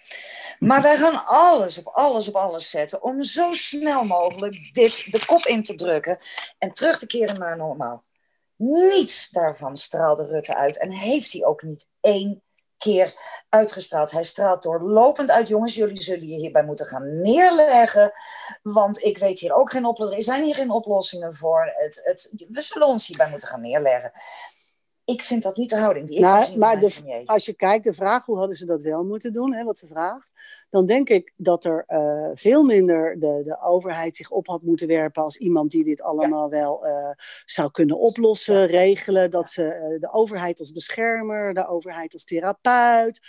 [0.59, 5.25] Maar wij gaan alles op alles op alles zetten om zo snel mogelijk dit de
[5.25, 6.19] kop in te drukken
[6.57, 8.03] en terug te keren naar normaal.
[8.55, 10.79] Niets daarvan straalde Rutte uit.
[10.79, 12.43] En heeft hij ook niet één
[12.79, 13.13] keer
[13.49, 14.11] uitgestraald.
[14.11, 15.47] Hij straalt doorlopend uit.
[15.47, 18.11] Jongens, jullie zullen je hierbij moeten gaan neerleggen.
[18.61, 20.17] Want ik weet hier ook geen oplossingen.
[20.17, 21.71] Er zijn hier geen oplossingen voor.
[21.73, 24.11] Het, het, we zullen ons hierbij moeten gaan neerleggen.
[25.09, 27.83] Ik vind dat niet de houding die ik nou, gezien Maar de, als je kijkt,
[27.83, 30.31] de vraag hoe hadden ze dat wel moeten doen, hè, wat ze vraagt,
[30.69, 34.87] dan denk ik dat er uh, veel minder de, de overheid zich op had moeten
[34.87, 36.59] werpen als iemand die dit allemaal ja.
[36.59, 37.09] wel uh,
[37.45, 39.31] zou kunnen oplossen, regelen.
[39.31, 43.19] Dat ze uh, de overheid als beschermer, de overheid als therapeut,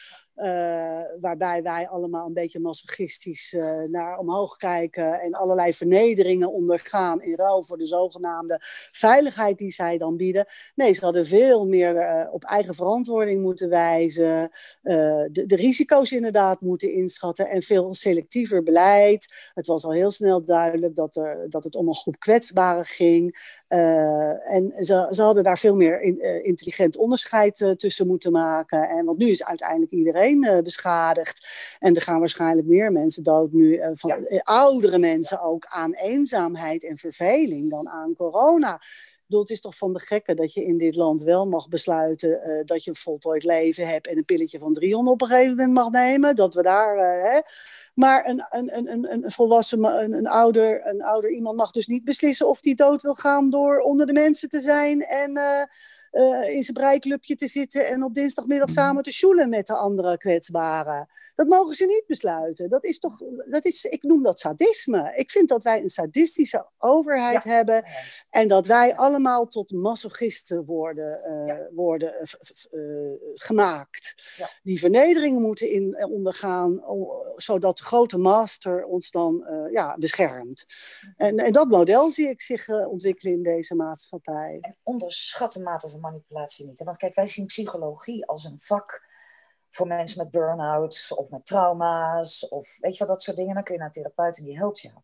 [0.42, 7.22] uh, waarbij wij allemaal een beetje masochistisch uh, naar omhoog kijken en allerlei vernederingen ondergaan
[7.22, 8.58] in ruil voor de zogenaamde
[8.92, 10.46] veiligheid die zij dan bieden.
[10.74, 14.50] Nee, ze hadden veel meer uh, op eigen verantwoording moeten wijzen,
[14.82, 19.50] de, de, risico's inderdaad moeten inschatten en veel selectiever beleid.
[19.54, 23.58] Het was al heel snel duidelijk dat, er, dat het om een groep kwetsbaren ging.
[23.70, 28.88] En ze, ze hadden daar veel meer in, intelligent onderscheid tussen moeten maken.
[28.88, 31.48] En want nu is uiteindelijk iedereen beschadigd.
[31.78, 34.40] En er gaan waarschijnlijk meer mensen dood nu, van ja.
[34.42, 35.42] oudere mensen ja.
[35.42, 38.80] ook, aan eenzaamheid en verveling dan aan corona.
[39.30, 42.40] Bedoel, het is toch van de gekken dat je in dit land wel mag besluiten
[42.46, 45.56] uh, dat je een voltooid leven hebt en een pilletje van 300 op een gegeven
[45.56, 46.36] moment mag nemen.
[46.36, 46.96] Dat we daar.
[46.96, 47.40] Uh, hè.
[47.94, 52.04] Maar een, een, een, een volwassen, een, een, ouder, een ouder iemand mag dus niet
[52.04, 55.30] beslissen of die dood wil gaan door onder de mensen te zijn en.
[55.30, 55.62] Uh,
[56.12, 60.16] uh, in zijn breiklubje te zitten en op dinsdagmiddag samen te sjoelen met de andere
[60.16, 61.08] kwetsbaren.
[61.40, 62.68] Dat mogen ze niet besluiten.
[62.68, 65.12] Dat is toch, dat is, ik noem dat sadisme.
[65.14, 67.50] Ik vind dat wij een sadistische overheid ja.
[67.50, 67.84] hebben
[68.30, 71.68] en dat wij allemaal tot masochisten worden, uh, ja.
[71.74, 72.14] worden
[72.72, 74.34] uh, gemaakt.
[74.36, 74.48] Ja.
[74.62, 76.84] Die vernederingen moeten in, ondergaan,
[77.36, 80.64] zodat de grote master ons dan ja, beschermt.
[81.16, 84.58] En, en, dat model zie ik zich ontwikkelen in deze maatschappij.
[84.60, 86.84] En onderschat de mate van manipulatie niet.
[86.84, 89.08] Want kijk, wij zien psychologie als een vak
[89.70, 93.54] voor mensen met burn-outs of met trauma's of weet je wat, dat soort dingen.
[93.54, 94.94] Dan kun je naar een therapeut en die helpt jou.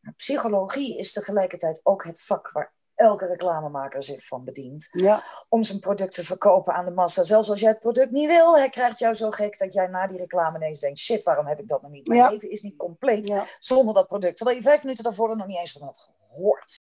[0.00, 4.88] Maar psychologie is tegelijkertijd ook het vak waar elke reclamemaker zich van bedient.
[4.90, 5.22] Ja.
[5.48, 7.24] Om zijn product te verkopen aan de massa.
[7.24, 10.06] Zelfs als jij het product niet wil, hij krijgt jou zo gek dat jij na
[10.06, 12.06] die reclame ineens denkt: shit, waarom heb ik dat nog niet?
[12.06, 12.30] Mijn Ja.
[12.30, 13.44] leven is niet compleet Ja.
[13.58, 14.36] zonder dat product.
[14.36, 16.80] Terwijl je vijf minuten daarvoor er nog niet eens van had gehoord.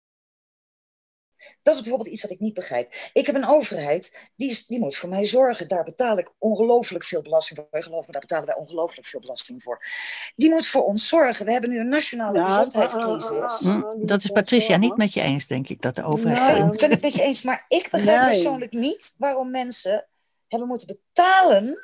[1.62, 2.94] Dat is bijvoorbeeld iets wat ik niet begrijp.
[3.14, 5.68] Ik heb een overheid, die, is, die moet voor mij zorgen.
[5.68, 7.84] Daar betaal ik ongelooflijk veel belasting voor.
[7.84, 9.86] Geloof me, daar betalen wij ongelooflijk veel belasting voor.
[10.36, 11.46] Die moet voor ons zorgen.
[11.46, 13.30] We hebben nu een nationale Ja, gezondheidscrisis.
[13.30, 15.96] ah, ah, Hm, ah, die Dat is Patricia niet met je eens, denk ik, dat
[15.96, 16.40] de overheid.
[16.48, 16.56] Nee.
[16.62, 18.30] geen- Ik ben het met je eens, maar ik begrijp Nee.
[18.30, 20.08] persoonlijk niet waarom mensen
[20.48, 21.78] hebben moeten betalen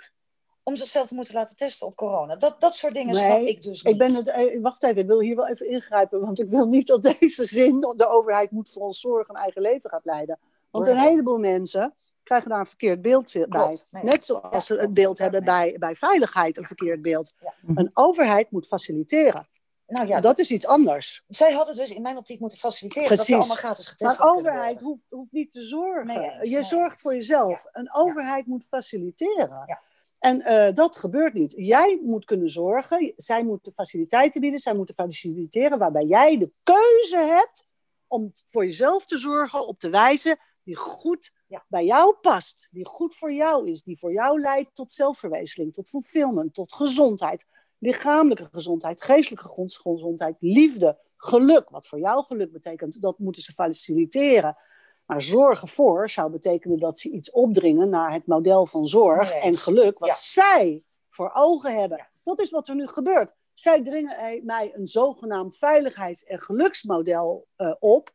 [0.68, 2.36] om zichzelf te moeten laten testen op corona.
[2.36, 3.94] Dat, dat soort dingen Nee, snap ik dus niet.
[3.94, 6.68] Ik ben het, eh, wacht even, ik wil hier wel even ingrijpen, want ik wil
[6.68, 10.40] niet dat deze zin, de overheid moet voor ons zorgen, een eigen leven gaat leiden.
[10.72, 13.48] Want een heleboel mensen krijgen daar een verkeerd beeld bij.
[13.48, 14.04] Klopt, nee.
[14.04, 15.54] Net zoals Ja, ze het beeld hebben nee.
[15.54, 17.34] bij, bij veiligheid, een verkeerd beeld.
[17.40, 17.54] Ja.
[17.76, 19.48] Een overheid moet faciliteren.
[19.88, 21.24] nou ja, dat is iets anders.
[21.28, 23.28] zij hadden dus in mijn optiek moeten faciliteren Precies.
[23.28, 26.06] dat we allemaal gratis getest Maar overheid hoeft, hoeft niet te zorgen.
[26.06, 27.02] Nee eens, je nee zorgt eens.
[27.02, 27.64] voor jezelf.
[27.64, 27.70] Ja.
[27.72, 29.80] Een overheid moet faciliteren.
[30.26, 31.54] En eh, dat gebeurt niet.
[31.58, 33.14] Jij moet kunnen zorgen.
[33.16, 34.60] Zij moeten faciliteiten bieden.
[34.60, 37.68] Zij moeten faciliteren waarbij jij de keuze hebt
[38.08, 41.66] om voor jezelf te zorgen op de wijze die goed Ja.
[41.68, 42.68] bij jou past.
[42.72, 43.84] Die goed voor jou is.
[43.84, 47.46] Die voor jou leidt tot zelfverwezenling, tot fulfillment, tot gezondheid.
[47.78, 51.70] Lichamelijke gezondheid, geestelijke gez- gezondheid, liefde, geluk.
[51.70, 54.58] Wat voor jou geluk betekent, dat moeten ze faciliteren.
[55.06, 59.42] Maar zorgen voor zou betekenen dat ze iets opdringen naar het model van zorg Nee
[59.42, 60.16] en geluk, wat Ja.
[60.16, 61.98] zij voor ogen hebben.
[61.98, 62.10] Ja.
[62.24, 63.34] Dat is wat er nu gebeurt.
[63.54, 68.12] Zij dringen mij een zogenaamd veiligheids- en geluksmodel eh, op,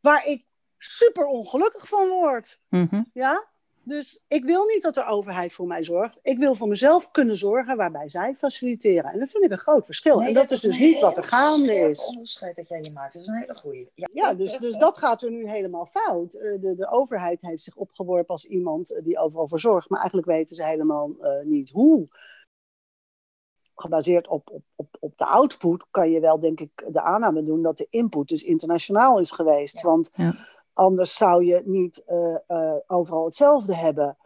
[0.00, 0.44] waar ik
[0.78, 2.60] super ongelukkig van word.
[2.68, 3.02] Mhm.
[3.12, 3.52] Ja?
[3.84, 6.18] Dus ik wil niet dat de overheid voor mij zorgt.
[6.22, 9.12] Ik wil voor mezelf kunnen zorgen waarbij zij faciliteren.
[9.12, 10.18] En dat vind ik een groot verschil.
[10.18, 11.98] Nee, en dat, is dus niet wat er gaande is.
[11.98, 13.12] scherp onderscheid dat jij hier maakt.
[13.12, 13.90] Dat is een hele goeie.
[13.94, 16.34] Ja, Ja, dus, dus dat gaat er nu helemaal fout.
[16.34, 19.88] Eh, De, de overheid heeft zich opgeworpen als iemand eh, die overal voor zorgt.
[19.88, 22.08] Maar eigenlijk weten ze helemaal eh, niet hoe.
[23.74, 27.62] Gebaseerd op, op, op, op de output kan je wel, denk ik, de aanname doen
[27.62, 29.80] dat de input dus internationaal is geweest.
[29.80, 29.88] Ja.
[29.88, 30.34] Want Ja.
[30.74, 34.16] Anders zou je niet eh, eh, overal hetzelfde hebben.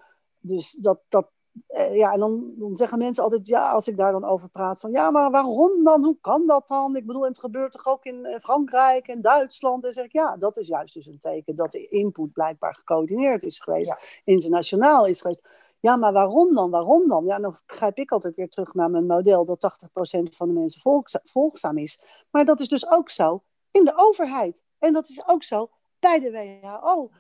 [0.40, 1.28] Dus dat, dat,
[1.66, 4.80] eh, ja, en dan, dan zeggen mensen altijd, ja, als ik daar dan over praat,
[4.80, 6.04] van ja, maar waarom dan?
[6.04, 6.96] Hoe kan dat dan?
[6.96, 9.84] Ik bedoel, en het gebeurt toch ook in Frankrijk en Duitsland?
[9.84, 13.42] En zeg ik, ja, dat is juist dus een teken dat de input blijkbaar gecoördineerd
[13.42, 13.98] is geweest, Ja.
[14.32, 15.74] internationaal is geweest.
[15.80, 16.70] Ja, maar waarom dan?
[16.70, 17.24] Waarom dan?
[17.24, 20.80] Ja, dan grijp ik altijd weer terug naar mijn model dat 80% van de mensen
[20.80, 22.24] volgza- volgzaam is.
[22.30, 24.64] Maar dat is dus ook zo in de overheid.
[24.78, 27.11] En dat is ook zo bij de WHO.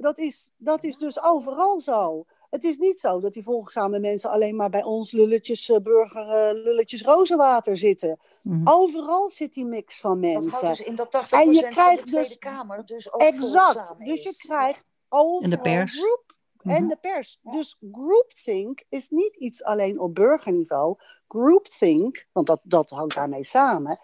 [0.00, 2.24] Dat is, dat is dus overal zo.
[2.50, 6.28] Het is niet zo dat die volgzame mensen alleen maar bij ons lulletjes, eh, burger,
[6.28, 8.18] eh, lulletjes rozenwater zitten.
[8.42, 8.60] Mhm.
[8.68, 10.68] Overal zit die mix van Dat houdt mensen.
[10.68, 13.94] dus in dat 80% En je van de krijgt Tweede dus- Kamer dus ook Exact.
[13.98, 15.98] Dus je krijgt overal En de pers.
[15.98, 16.24] groep
[16.62, 16.88] en Mhm.
[16.88, 17.38] de pers.
[17.42, 17.50] Ja.
[17.50, 20.96] Dus groupthink is niet iets alleen op burgerniveau.
[21.28, 23.98] Groupthink, want dat, dat hangt daarmee samen,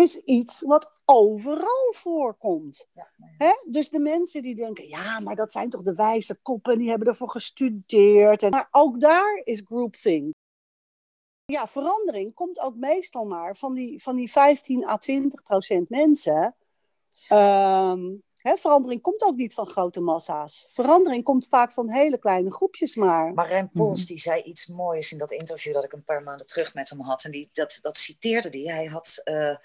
[0.00, 2.88] is iets wat overal voorkomt.
[2.92, 3.10] Ja.
[3.38, 3.52] Hè?
[3.66, 7.08] Dus de mensen die denken, ja, maar dat zijn toch de wijze koppen, die hebben
[7.08, 8.42] ervoor gestudeerd.
[8.42, 10.34] En, maar ook daar is groupthink.
[11.44, 16.54] Ja, verandering komt ook meestal maar van die, van die 15 à 20 procent mensen.
[17.28, 18.00] Ehm,
[18.34, 20.66] hè, verandering komt ook niet van grote massa's.
[20.68, 23.34] Verandering komt vaak van hele kleine groepjes maar.
[23.34, 24.06] Marijn Pols Mhm.
[24.06, 27.00] die zei iets moois in dat interview dat ik een paar maanden terug met hem
[27.00, 27.24] had.
[27.24, 28.74] En die, dat, dat citeerde hij.
[28.74, 29.56] Hij had eh,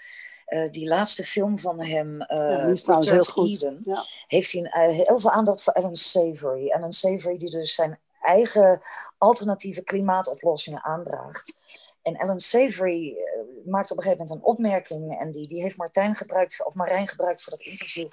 [0.46, 3.48] eh, die laatste film van hem, Ja, die is trouwens heel goed.
[3.48, 4.04] Eden, Ja.
[4.26, 6.70] heeft hij een, eh, heel veel aandacht voor Alan Savory.
[6.70, 8.82] Alan Savory die dus zijn eigen
[9.18, 11.54] alternatieve klimaatoplossingen aandraagt.
[12.02, 13.16] En Alan Savory
[13.64, 15.18] maakt op een gegeven moment een opmerking.
[15.20, 18.08] En die, die heeft Martijn gebruikt, of Marijn gebruikt voor dat interview.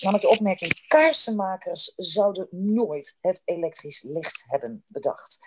[0.00, 5.38] Namelijk de opmerking: kaarsenmakers zouden nooit het elektrisch licht hebben bedacht.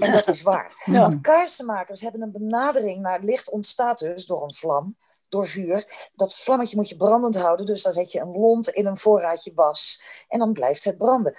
[0.00, 0.82] En dat is waar.
[0.84, 1.00] Ja.
[1.00, 4.96] Want kaarsenmakers hebben een benadering naar licht ontstaat dus door een vlam,
[5.32, 6.08] door vuur.
[6.14, 9.52] Dat vlammetje moet je brandend houden, dus dan zet je een lont in een voorraadje
[9.54, 11.36] was en dan blijft het branden.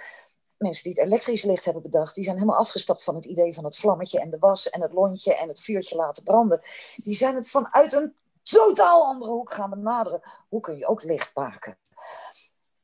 [0.56, 3.64] Mensen die het elektrisch licht hebben bedacht, die zijn helemaal afgestapt van het idee van
[3.64, 6.60] het vlammetje en de was en het lontje en het vuurtje laten branden.
[6.96, 10.22] Die zijn het vanuit een totaal andere hoek gaan benaderen.
[10.48, 11.78] Hoe kun je ook licht maken?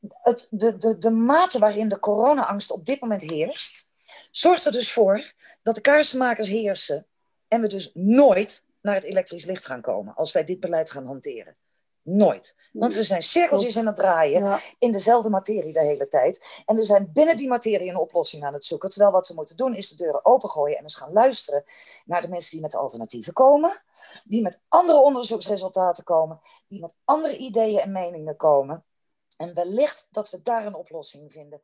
[0.08, 3.90] Het, de, de, de mate waarin de corona-angst op dit moment heerst,
[4.30, 7.06] zorgt er dus voor dat de kaarsenmakers heersen
[7.48, 11.06] en we dus nooit naar het elektrisch licht gaan komen als wij dit beleid gaan
[11.06, 11.56] hanteren.
[12.02, 12.56] Nooit.
[12.72, 14.60] Want we zijn cirkeltjes aan het draaien Ja.
[14.78, 16.62] in dezelfde materie de hele tijd.
[16.66, 18.88] En we zijn binnen die materie een oplossing aan het zoeken.
[18.88, 21.64] Terwijl wat we moeten doen is de deuren opengooien en eens gaan luisteren
[22.04, 23.82] naar de mensen die met alternatieven komen.
[24.24, 26.40] Die met andere onderzoeksresultaten komen.
[26.68, 28.84] Die met andere ideeën en meningen komen.
[29.36, 31.60] En wellicht dat we daar een oplossing vinden.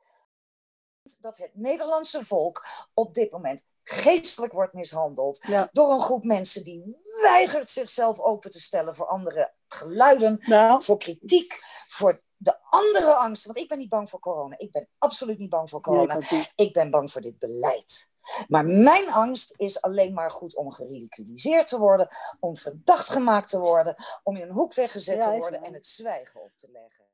[1.21, 5.69] Dat het Nederlandse volk op dit moment geestelijk wordt mishandeld Ja.
[5.73, 10.99] door een groep mensen die weigert zichzelf open te stellen voor andere geluiden, Nou, voor
[10.99, 13.53] kritiek, voor de andere angsten.
[13.53, 14.59] Want ik ben niet bang voor corona.
[14.59, 16.21] Ik ben absoluut niet bang voor corona.
[16.55, 18.09] Ik ben bang voor dit beleid.
[18.49, 22.09] Maar mijn angst is alleen maar goed om geridiculiseerd te worden,
[22.41, 25.87] om verdacht gemaakt te worden, om in een hoek weggezet Ja, te worden en het
[25.87, 27.05] zwijgen op te leggen.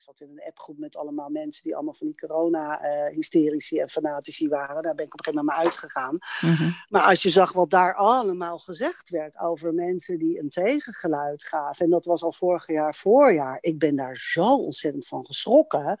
[0.00, 4.48] Ik zat in een appgroep met allemaal mensen die allemaal van die corona-hysterici en fanatici
[4.48, 4.82] waren.
[4.82, 6.18] Daar ben ik op een gegeven moment maar uitgegaan.
[6.40, 6.70] Mhm.
[6.88, 11.84] Maar als je zag wat daar allemaal gezegd werd over mensen die een tegengeluid gaven.
[11.84, 13.58] En dat was al vorig jaar voorjaar.
[13.60, 15.98] Ik ben daar zo ontzettend van geschrokken.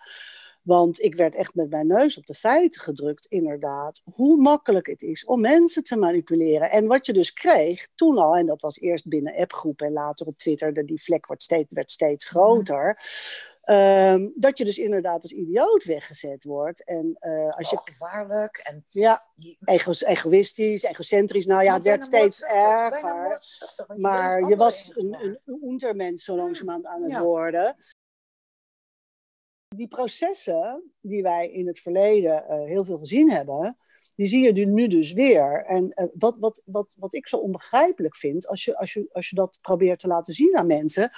[0.62, 4.00] Want ik werd echt met mijn neus op de feiten gedrukt, inderdaad.
[4.12, 6.70] Hoe makkelijk het is om mensen te manipuleren.
[6.70, 10.26] En wat je dus kreeg toen al, en dat was eerst binnen appgroepen en later
[10.26, 12.98] op Twitter, de, die vlek wordt steeds, werd steeds groter.
[13.70, 16.84] Ehm, dat je dus inderdaad als idioot weggezet wordt.
[16.84, 17.78] En eh, als je.
[17.78, 19.26] Ook gevaarlijk en Ja,
[19.64, 21.46] ego, egoïstisch, egocentrisch.
[21.46, 23.40] Nou ja, het werd steeds erger.
[23.96, 27.22] Maar je was een, een, zo langzamerhand aan het Ja.
[27.22, 27.76] worden.
[29.76, 33.76] Die processen die wij in het verleden eh, heel veel gezien hebben,
[34.20, 35.64] die zie je nu dus weer.
[35.64, 39.30] En eh, wat, wat, wat, wat ik zo onbegrijpelijk vind, als je, als, je, als
[39.30, 41.10] je dat probeert te laten zien aan mensen,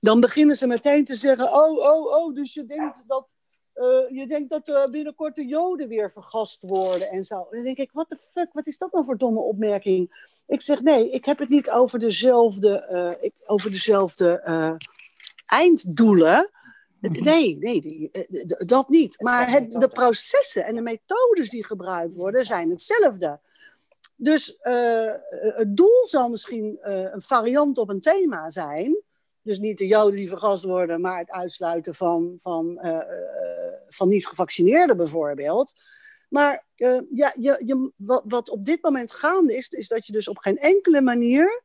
[0.00, 3.34] dan beginnen ze meteen te zeggen: Oh, oh, oh, dus je denkt dat.
[3.72, 7.36] eh, je denkt dat eh, binnenkort de Joden weer vergast worden en zo.
[7.36, 10.30] En dan denk ik, what the fuck, wat is dat nou voor domme opmerking?
[10.46, 14.42] Ik zeg, nee, ik heb het niet over dezelfde, ik, over dezelfde
[15.46, 16.50] einddoelen.
[17.02, 19.20] Het- Nee, nee, die- eh, dat niet.
[19.20, 23.40] Maar de het, de processen en de methodes die gebruikt worden zijn hetzelfde.
[24.16, 29.02] Dus eh, het doel zal misschien eh, een variant op een thema zijn.
[29.42, 32.80] Dus niet de Joden die vergast worden, maar het uitsluiten van, van,
[33.88, 35.72] van niet gevaccineerden bijvoorbeeld.
[36.28, 40.28] Maar ja, je, je, wat, wat op dit moment gaande is, is dat je dus
[40.28, 41.62] op geen enkele manier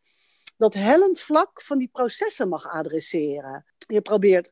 [0.57, 3.65] dat hellend vlak van die processen mag adresseren.
[3.87, 4.51] Je probeert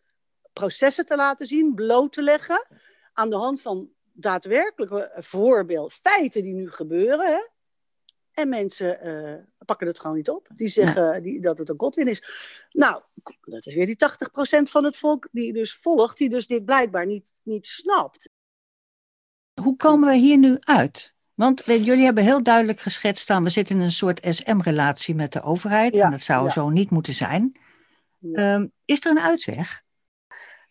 [0.59, 2.67] processen te laten zien, bloot te leggen,
[3.13, 7.27] aan de hand van daadwerkelijke voorbeeld, feiten die nu gebeuren.
[7.27, 7.47] Hè?
[8.31, 10.47] En mensen eh, pakken het gewoon niet op.
[10.55, 12.23] Die zeggen die, dat het een godwin is.
[12.69, 13.01] Nou,
[13.41, 17.05] dat is weer die 80% van het volk die dus volgt, die dus dit blijkbaar
[17.05, 18.29] niet, niet snapt.
[19.61, 21.15] Hoe komen we hier nu uit?
[21.33, 25.33] Want weet, jullie hebben heel duidelijk geschetst aan, we zitten in een soort SM-relatie met
[25.33, 25.95] de overheid.
[25.95, 26.51] Ja, en dat zou ja.
[26.51, 27.59] zo niet moeten zijn.
[28.19, 28.53] Ja.
[28.53, 29.84] Ehm, is er een uitweg?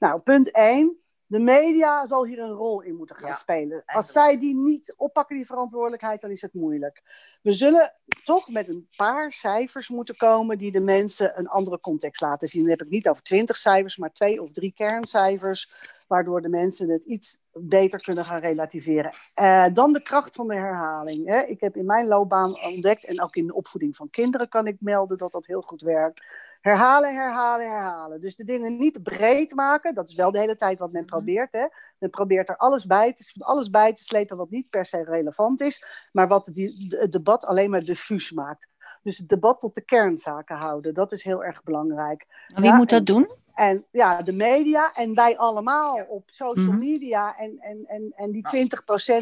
[0.04, 0.98] Nou, punt 1.
[1.26, 3.82] De media zal hier een rol in moeten gaan Ja, spelen.
[3.86, 7.02] Als zij die niet oppakken, die verantwoordelijkheid, dan is het moeilijk.
[7.42, 7.92] We zullen
[8.24, 12.60] toch met een paar cijfers moeten komen die de mensen een andere context laten zien.
[12.60, 15.72] Dan heb ik niet over twintig cijfers, maar twee of drie kerncijfers,
[16.06, 19.14] waardoor de mensen het iets beter kunnen gaan relativeren.
[19.34, 21.28] Eh, dan de kracht van de herhaling.
[21.28, 21.40] Hè.
[21.40, 24.76] Ik heb in mijn loopbaan ontdekt, en ook in de opvoeding van kinderen kan ik
[24.80, 26.24] melden dat dat heel goed werkt.
[26.64, 28.20] Herhalen, herhalen, herhalen.
[28.20, 29.94] Dus de dingen niet breed maken.
[29.94, 31.52] Dat is wel de hele tijd wat men probeert.
[31.52, 31.66] Hè.
[31.98, 35.60] Men probeert er alles bij, te, alles bij te slepen wat niet per se relevant
[35.60, 35.84] is.
[36.12, 38.68] Maar wat die, het debat alleen maar diffuus maakt.
[39.02, 40.94] Dus het debat tot de kernzaken houden.
[40.94, 42.26] Dat is heel erg belangrijk.
[42.54, 43.30] En Wie Ja, moet dat en- doen?
[43.54, 46.04] En ja, de media en wij allemaal Ja.
[46.08, 46.78] op social Mhm.
[46.78, 47.36] media.
[47.38, 48.42] En, en, en, en die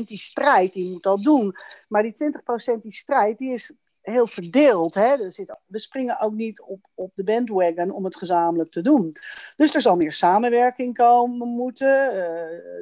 [0.00, 1.57] 20% die strijd, die moet dat doen.
[1.88, 4.94] Maar die 20% die strijd, die is heel verdeeld.
[4.94, 5.24] Hè?
[5.24, 9.16] Er zit, we springen ook niet op, op de bandwagon om het gezamenlijk te doen.
[9.56, 12.10] Dus er zal meer samenwerking komen moeten.
[12.10, 12.18] eh,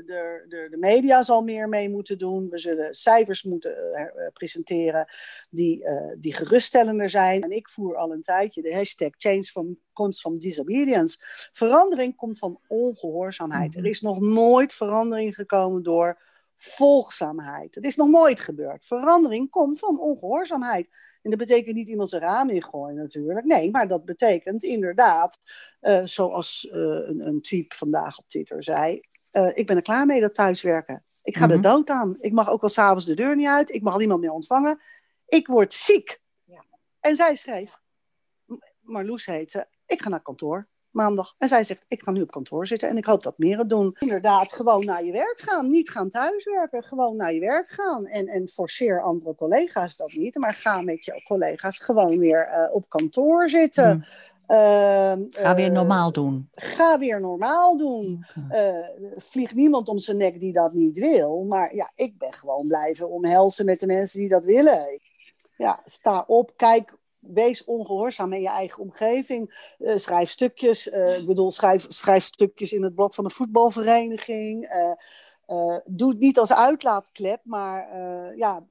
[0.06, 2.48] de, de, de media zal meer mee moeten doen.
[2.48, 5.08] We zullen cijfers moeten eh, eh, presenteren
[5.50, 5.84] die,
[6.18, 7.42] die geruststellender zijn.
[7.42, 11.18] En ik voer al een tijdje de hashtag Change from, comes from disobedience.
[11.52, 13.76] Verandering komt van ongehoorzaamheid.
[13.76, 16.29] Er is nog nooit verandering gekomen door
[16.62, 17.74] volgzaamheid.
[17.74, 18.86] Het is nog nooit gebeurd.
[18.86, 20.88] Verandering komt van ongehoorzaamheid.
[21.22, 23.46] En dat betekent niet iemand zijn raam ingooien natuurlijk.
[23.46, 25.38] Nee, maar dat betekent inderdaad,
[25.80, 30.06] eh, zoals eh, een, een tweet vandaag op Twitter zei, eh, ik ben er klaar
[30.06, 31.04] mee dat thuiswerken.
[31.22, 31.54] Ik ga Mhm.
[31.54, 32.16] er dood aan.
[32.20, 33.74] Ik mag ook wel s'avonds de deur niet uit.
[33.74, 34.80] Ik mag niemand meer ontvangen.
[35.26, 36.20] Ik word ziek.
[36.44, 36.64] Ja.
[37.00, 37.78] En zij schreef,
[38.80, 41.34] Marloes heet ze, ik ga naar kantoor maandag.
[41.38, 43.68] En zij zegt, ik ga nu op kantoor zitten en ik hoop dat meer het
[43.68, 43.96] doen.
[43.98, 45.68] Inderdaad, gewoon naar je werk gaan.
[45.68, 48.06] Niet gaan thuiswerken, gewoon naar je werk gaan.
[48.06, 50.36] En, en forceer andere collega's dat niet.
[50.36, 53.94] Maar ga met je collega's gewoon weer eh, op kantoor zitten.
[53.94, 54.04] Mm.
[54.50, 56.48] Ehm, Ga weer eh, normaal doen.
[56.54, 58.24] Ga weer normaal doen.
[58.52, 58.74] Uh,
[59.16, 61.44] vliegt niemand om zijn nek die dat niet wil.
[61.44, 64.86] Maar ja, ik ben gewoon blijven omhelzen met de mensen die dat willen.
[65.56, 69.74] Ja, sta op, kijk, wees ongehoorzaam in je eigen omgeving.
[69.78, 70.86] Uh, schrijf stukjes.
[70.86, 74.68] Uh, ik bedoel, schrijf, schrijf stukjes in het blad van de voetbalvereniging.
[75.84, 77.96] doe het niet als uitlaatklep, maar
[78.36, 78.66] ja,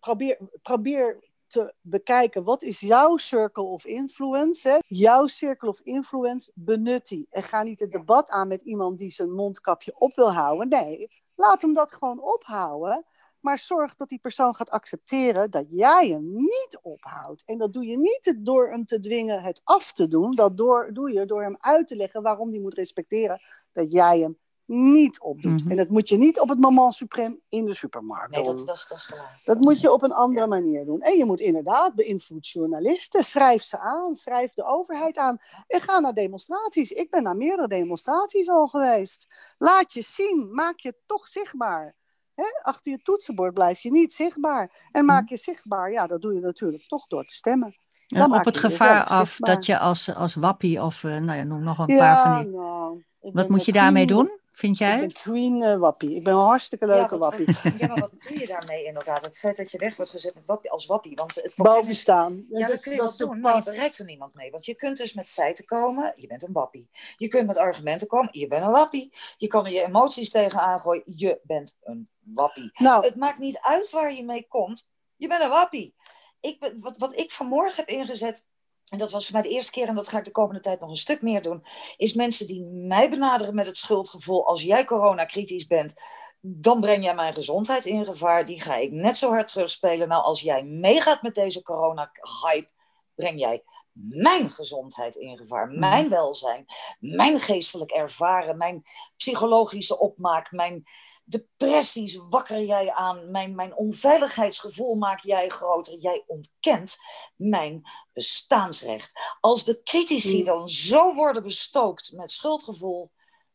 [0.00, 4.68] probeer, probeer te bekijken wat is jouw circle of influence.
[4.68, 4.78] Hè?
[4.86, 7.26] Jouw circle of influence benut die.
[7.30, 10.68] En ga niet het debat aan met iemand die zijn mondkapje op wil houden.
[10.68, 13.04] Nee, laat hem dat gewoon ophouden.
[13.40, 17.42] Maar zorg dat die persoon gaat accepteren dat jij hem niet ophoudt.
[17.46, 20.34] En dat doe je niet door hem te dwingen het af te doen.
[20.34, 23.40] Dat door, doe je door hem uit te leggen waarom hij moet respecteren
[23.72, 25.60] dat jij hem niet opdoet.
[25.62, 25.70] Mhm.
[25.70, 28.56] En dat moet je niet op het moment suprem in de supermarkt Nee, doen.
[28.56, 29.44] dat, dat, is- dat is te laat.
[29.44, 31.00] Dat moet je op een andere manier doen.
[31.00, 33.24] En je moet inderdaad beïnvloed journalisten.
[33.24, 34.14] Schrijf ze aan.
[34.14, 35.38] Schrijf de overheid aan.
[35.66, 36.90] En ga naar demonstraties.
[36.92, 39.26] Ik ben naar meerdere demonstraties al geweest.
[39.58, 40.48] Laat je zien.
[40.54, 41.96] Maak je toch zichtbaar.
[42.38, 42.44] Hè?
[42.62, 44.88] Achter je toetsenbord blijf je niet zichtbaar.
[44.92, 45.92] En maak je zichtbaar.
[45.92, 47.76] Ja, dat doe je natuurlijk toch door te stemmen.
[48.06, 49.54] Ja, Dan op het gevaar af zichtbaar.
[49.54, 52.52] dat je als, als wappie of eh, nou ja, noem nog een paar van die.
[52.52, 53.04] nou.
[53.20, 54.98] Wat moet je daarmee doen, vind Ik jij?
[55.00, 56.14] ben queen eh, wappie.
[56.14, 57.56] Ik ben een hartstikke leuke ja, wat- wappie.
[57.80, 59.22] Ja, maar wat doe je daarmee inderdaad?
[59.22, 61.14] Het feit dat je weg wordt gezet met wappie, als wappie.
[61.16, 62.46] Want het probleem Boven is- staan.
[62.50, 64.50] Ja, dat kun je wel doen, maar je bereikt er niemand mee.
[64.50, 66.88] Want je kunt dus met feiten komen, je bent een wappie.
[67.16, 69.12] Je kunt met argumenten komen, je bent een wappie.
[69.36, 72.70] Je kan er je emoties tegen aangooien, je bent een wappie.
[72.74, 75.94] Nou, Het maakt niet uit waar je mee komt, je bent een wappie.
[76.40, 78.48] Ik, wat, wat ik vanmorgen heb ingezet,
[78.90, 80.80] en dat was voor mij de eerste keer, en dat ga ik de komende tijd
[80.80, 81.64] nog een stuk meer doen,
[81.96, 85.94] is mensen die mij benaderen met het schuldgevoel, als jij coronakritisch bent,
[86.40, 88.44] dan breng jij mijn gezondheid in gevaar.
[88.44, 90.08] Die ga ik net zo hard terugspelen.
[90.08, 92.68] Nou, als jij meegaat met deze corona-hype,
[93.14, 93.62] breng jij
[93.92, 96.64] mijn gezondheid in gevaar, mijn welzijn,
[96.98, 98.82] mijn geestelijk ervaren, mijn
[99.16, 100.84] psychologische opmaak, mijn
[101.28, 105.94] depressies wakker jij aan, mijn, mijn onveiligheidsgevoel maak jij groter.
[105.98, 106.96] Jij ontkent
[107.36, 109.12] mijn bestaansrecht.
[109.40, 110.44] Als de critici Mm.
[110.44, 113.10] dan zo worden bestookt met schuldgevoel,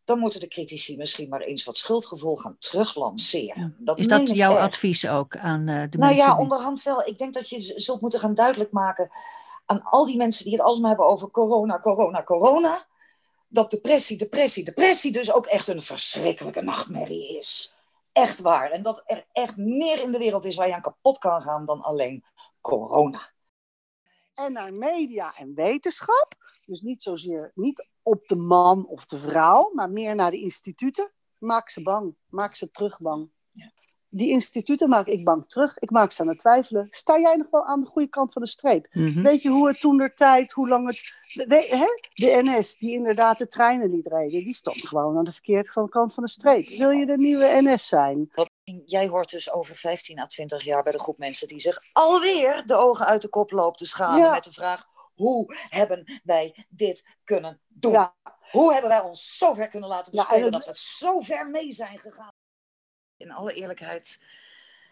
[0.06, 3.76] dan moeten de critici misschien maar eens wat schuldgevoel gaan teruglanceren.
[3.80, 4.62] Dat Is dat jouw echt.
[4.62, 6.16] advies ook aan eh, de Nou mensen?
[6.16, 7.08] ja, die- onderhand wel.
[7.08, 9.12] Ik denk dat je zult moeten gaan duidelijk maken
[9.66, 12.86] aan al die mensen die het alsmaar hebben over corona, corona, corona.
[13.54, 17.78] Dat depressie, depressie, depressie dus ook echt een verschrikkelijke nachtmerrie is.
[18.12, 18.72] Echt waar.
[18.72, 21.66] En dat er echt meer in de wereld is waar je aan kapot kan gaan
[21.66, 22.24] dan alleen
[22.62, 23.32] corona.
[24.34, 26.36] en naar media en wetenschap.
[26.66, 31.12] Dus niet zozeer niet op de man of de vrouw, maar meer naar de instituten.
[31.38, 32.16] Maak ze bang.
[32.30, 33.30] Maak ze terug bang.
[33.50, 33.72] Ja.
[34.16, 35.78] Die instituten maak ik bang terug.
[35.78, 36.88] Ik maak ze aan het twijfelen.
[36.90, 38.88] Sta jij nog wel aan de goede kant van de streep?
[38.92, 39.22] Mhm.
[39.22, 41.14] Weet je hoe het toen der tijd, hoe lang het.
[41.48, 41.86] we- hè?
[42.14, 46.14] De NS, die inderdaad de treinen liet rijden, die stond gewoon aan de verkeerde kant
[46.14, 46.68] van de streep.
[46.68, 48.32] Wil je de nieuwe NS zijn?
[48.86, 52.64] Jij hoort dus over 15 à 20 jaar bij de groep mensen die zich alweer
[52.66, 54.32] de ogen uit de kop loopt te schalen Ja.
[54.32, 57.92] met de vraag: hoe hebben wij dit kunnen doen?
[57.92, 58.16] Ja,
[58.52, 61.50] Hoe hebben wij ons zo ver kunnen laten Ja, bespelen en dat we zo ver
[61.50, 62.33] mee zijn gegaan?
[63.24, 64.20] In alle eerlijkheid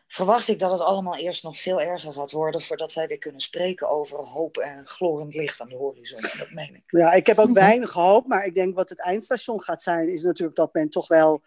[0.08, 3.42] verwacht ik dat het allemaal eerst nog veel erger gaat worden voordat wij weer kunnen
[3.42, 6.22] spreken over hoop en glorend licht aan de horizon.
[6.22, 6.84] Dat meen ik.
[6.88, 7.54] Ja, ik heb ook Mhm.
[7.54, 11.08] weinig hoop, maar ik denk wat het eindstation gaat zijn, is natuurlijk dat men toch
[11.08, 11.42] wel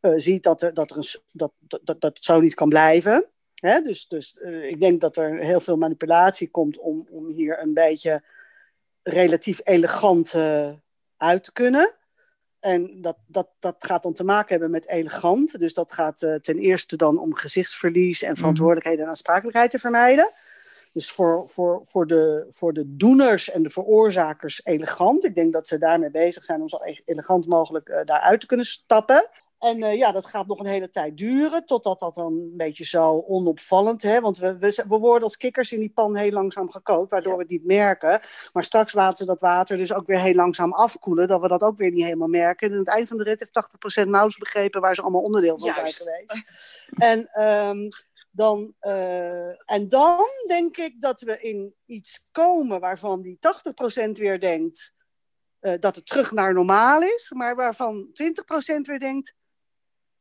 [0.00, 3.24] eh, ziet dat, er, dat, er een, dat, dat, dat het zo niet kan blijven.
[3.54, 3.80] Hè?
[3.80, 7.74] Dus, dus eh, ik denk dat er heel veel manipulatie komt om, om hier een
[7.74, 8.22] beetje
[9.02, 10.70] relatief elegant eh,
[11.16, 11.94] uit te kunnen.
[12.66, 15.58] En dat, dat, dat gaat dan te maken hebben met elegant.
[15.58, 20.30] Dus dat gaat eh, ten eerste dan om gezichtsverlies en verantwoordelijkheden en aansprakelijkheid te vermijden.
[20.92, 25.24] Dus voor, voor, voor, de, voor de doeners en de veroorzakers elegant.
[25.24, 28.46] Ik denk dat ze daarmee bezig zijn om zo e- elegant mogelijk eh, daaruit te
[28.46, 29.28] kunnen stappen.
[29.58, 32.84] En eh, ja, dat gaat nog een hele tijd duren, totdat dat dan een beetje
[32.84, 34.02] zo onopvallend...
[34.02, 34.20] Hè?
[34.20, 37.42] Want we, we, we worden als kikkers in die pan heel langzaam gekookt, waardoor we
[37.42, 38.20] het niet merken.
[38.52, 41.62] Maar straks laten ze dat water dus ook weer heel langzaam afkoelen, dat we dat
[41.62, 42.66] ook weer niet helemaal merken.
[42.66, 45.58] En aan het eind van de rit heeft 80% nauwelijks begrepen waar ze allemaal onderdeel
[45.58, 46.02] van Juist.
[46.02, 46.44] zijn geweest.
[46.96, 47.88] En ehm,
[48.30, 54.40] dan, eh, en dan denk ik dat we in iets komen waarvan die 80% weer
[54.40, 54.94] denkt
[55.58, 59.34] eh, dat het terug naar normaal is, maar waarvan 20% weer denkt: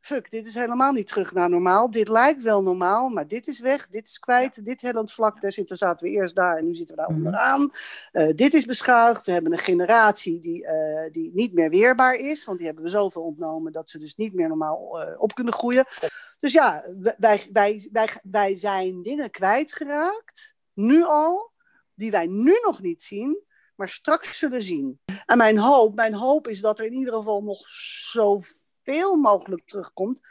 [0.06, 1.89] fuck, dit is helemaal niet terug naar normaal.
[1.91, 5.51] Dit lijkt wel normaal, maar dit is weg, dit is kwijt, dit hellend vlak, daar
[5.51, 7.20] zitten, zaten we eerst daar en nu zitten we daar Mhm.
[7.20, 7.72] onderaan.
[8.12, 9.26] Eh, dit is beschadigd.
[9.26, 12.89] We hebben een generatie die, eh, die niet meer weerbaar is, want die hebben we
[12.89, 15.86] zoveel ontnomen dat ze dus niet meer normaal eh, op kunnen groeien.
[16.39, 16.84] Dus ja,
[17.18, 21.51] wij, wij, wij, wij zijn dingen kwijtgeraakt, nu al,
[21.93, 23.43] die wij nu nog niet zien,
[23.76, 24.99] maar straks zullen zien.
[25.26, 27.68] En mijn hoop, mijn hoop is dat er in ieder geval nog
[28.12, 28.64] zoveel
[29.22, 30.22] mogelijk terugkomt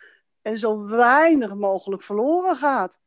[0.42, 2.98] en zo weinig mogelijk verloren gaat.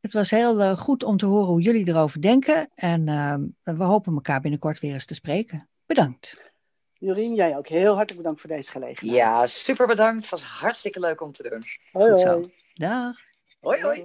[0.00, 2.70] Het was heel uh, goed om te horen hoe jullie erover denken.
[2.74, 3.34] En uh,
[3.76, 5.68] we hopen elkaar binnenkort weer eens te spreken.
[5.86, 6.52] Bedankt.
[6.92, 9.16] Jorien, jij ook heel hartelijk bedankt voor deze gelegenheid.
[9.16, 10.20] Ja, super bedankt.
[10.20, 11.62] Het was hartstikke leuk om te doen.
[11.92, 12.42] Hoi, Goed hoi.
[12.42, 12.50] zo.
[12.74, 13.16] Dag.
[13.60, 14.04] Hoi, hoi.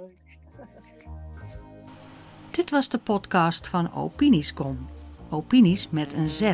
[2.51, 4.89] Dit was de podcast van Opiniescom.
[5.29, 6.53] Opinies met een Z.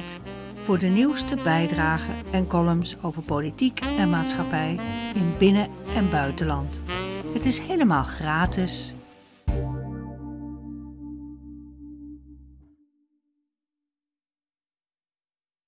[0.66, 4.80] Voor de nieuwste bijdragen en columns over politiek en maatschappij
[5.16, 6.80] in binnen- en buitenland.
[7.34, 8.95] Het is helemaal gratis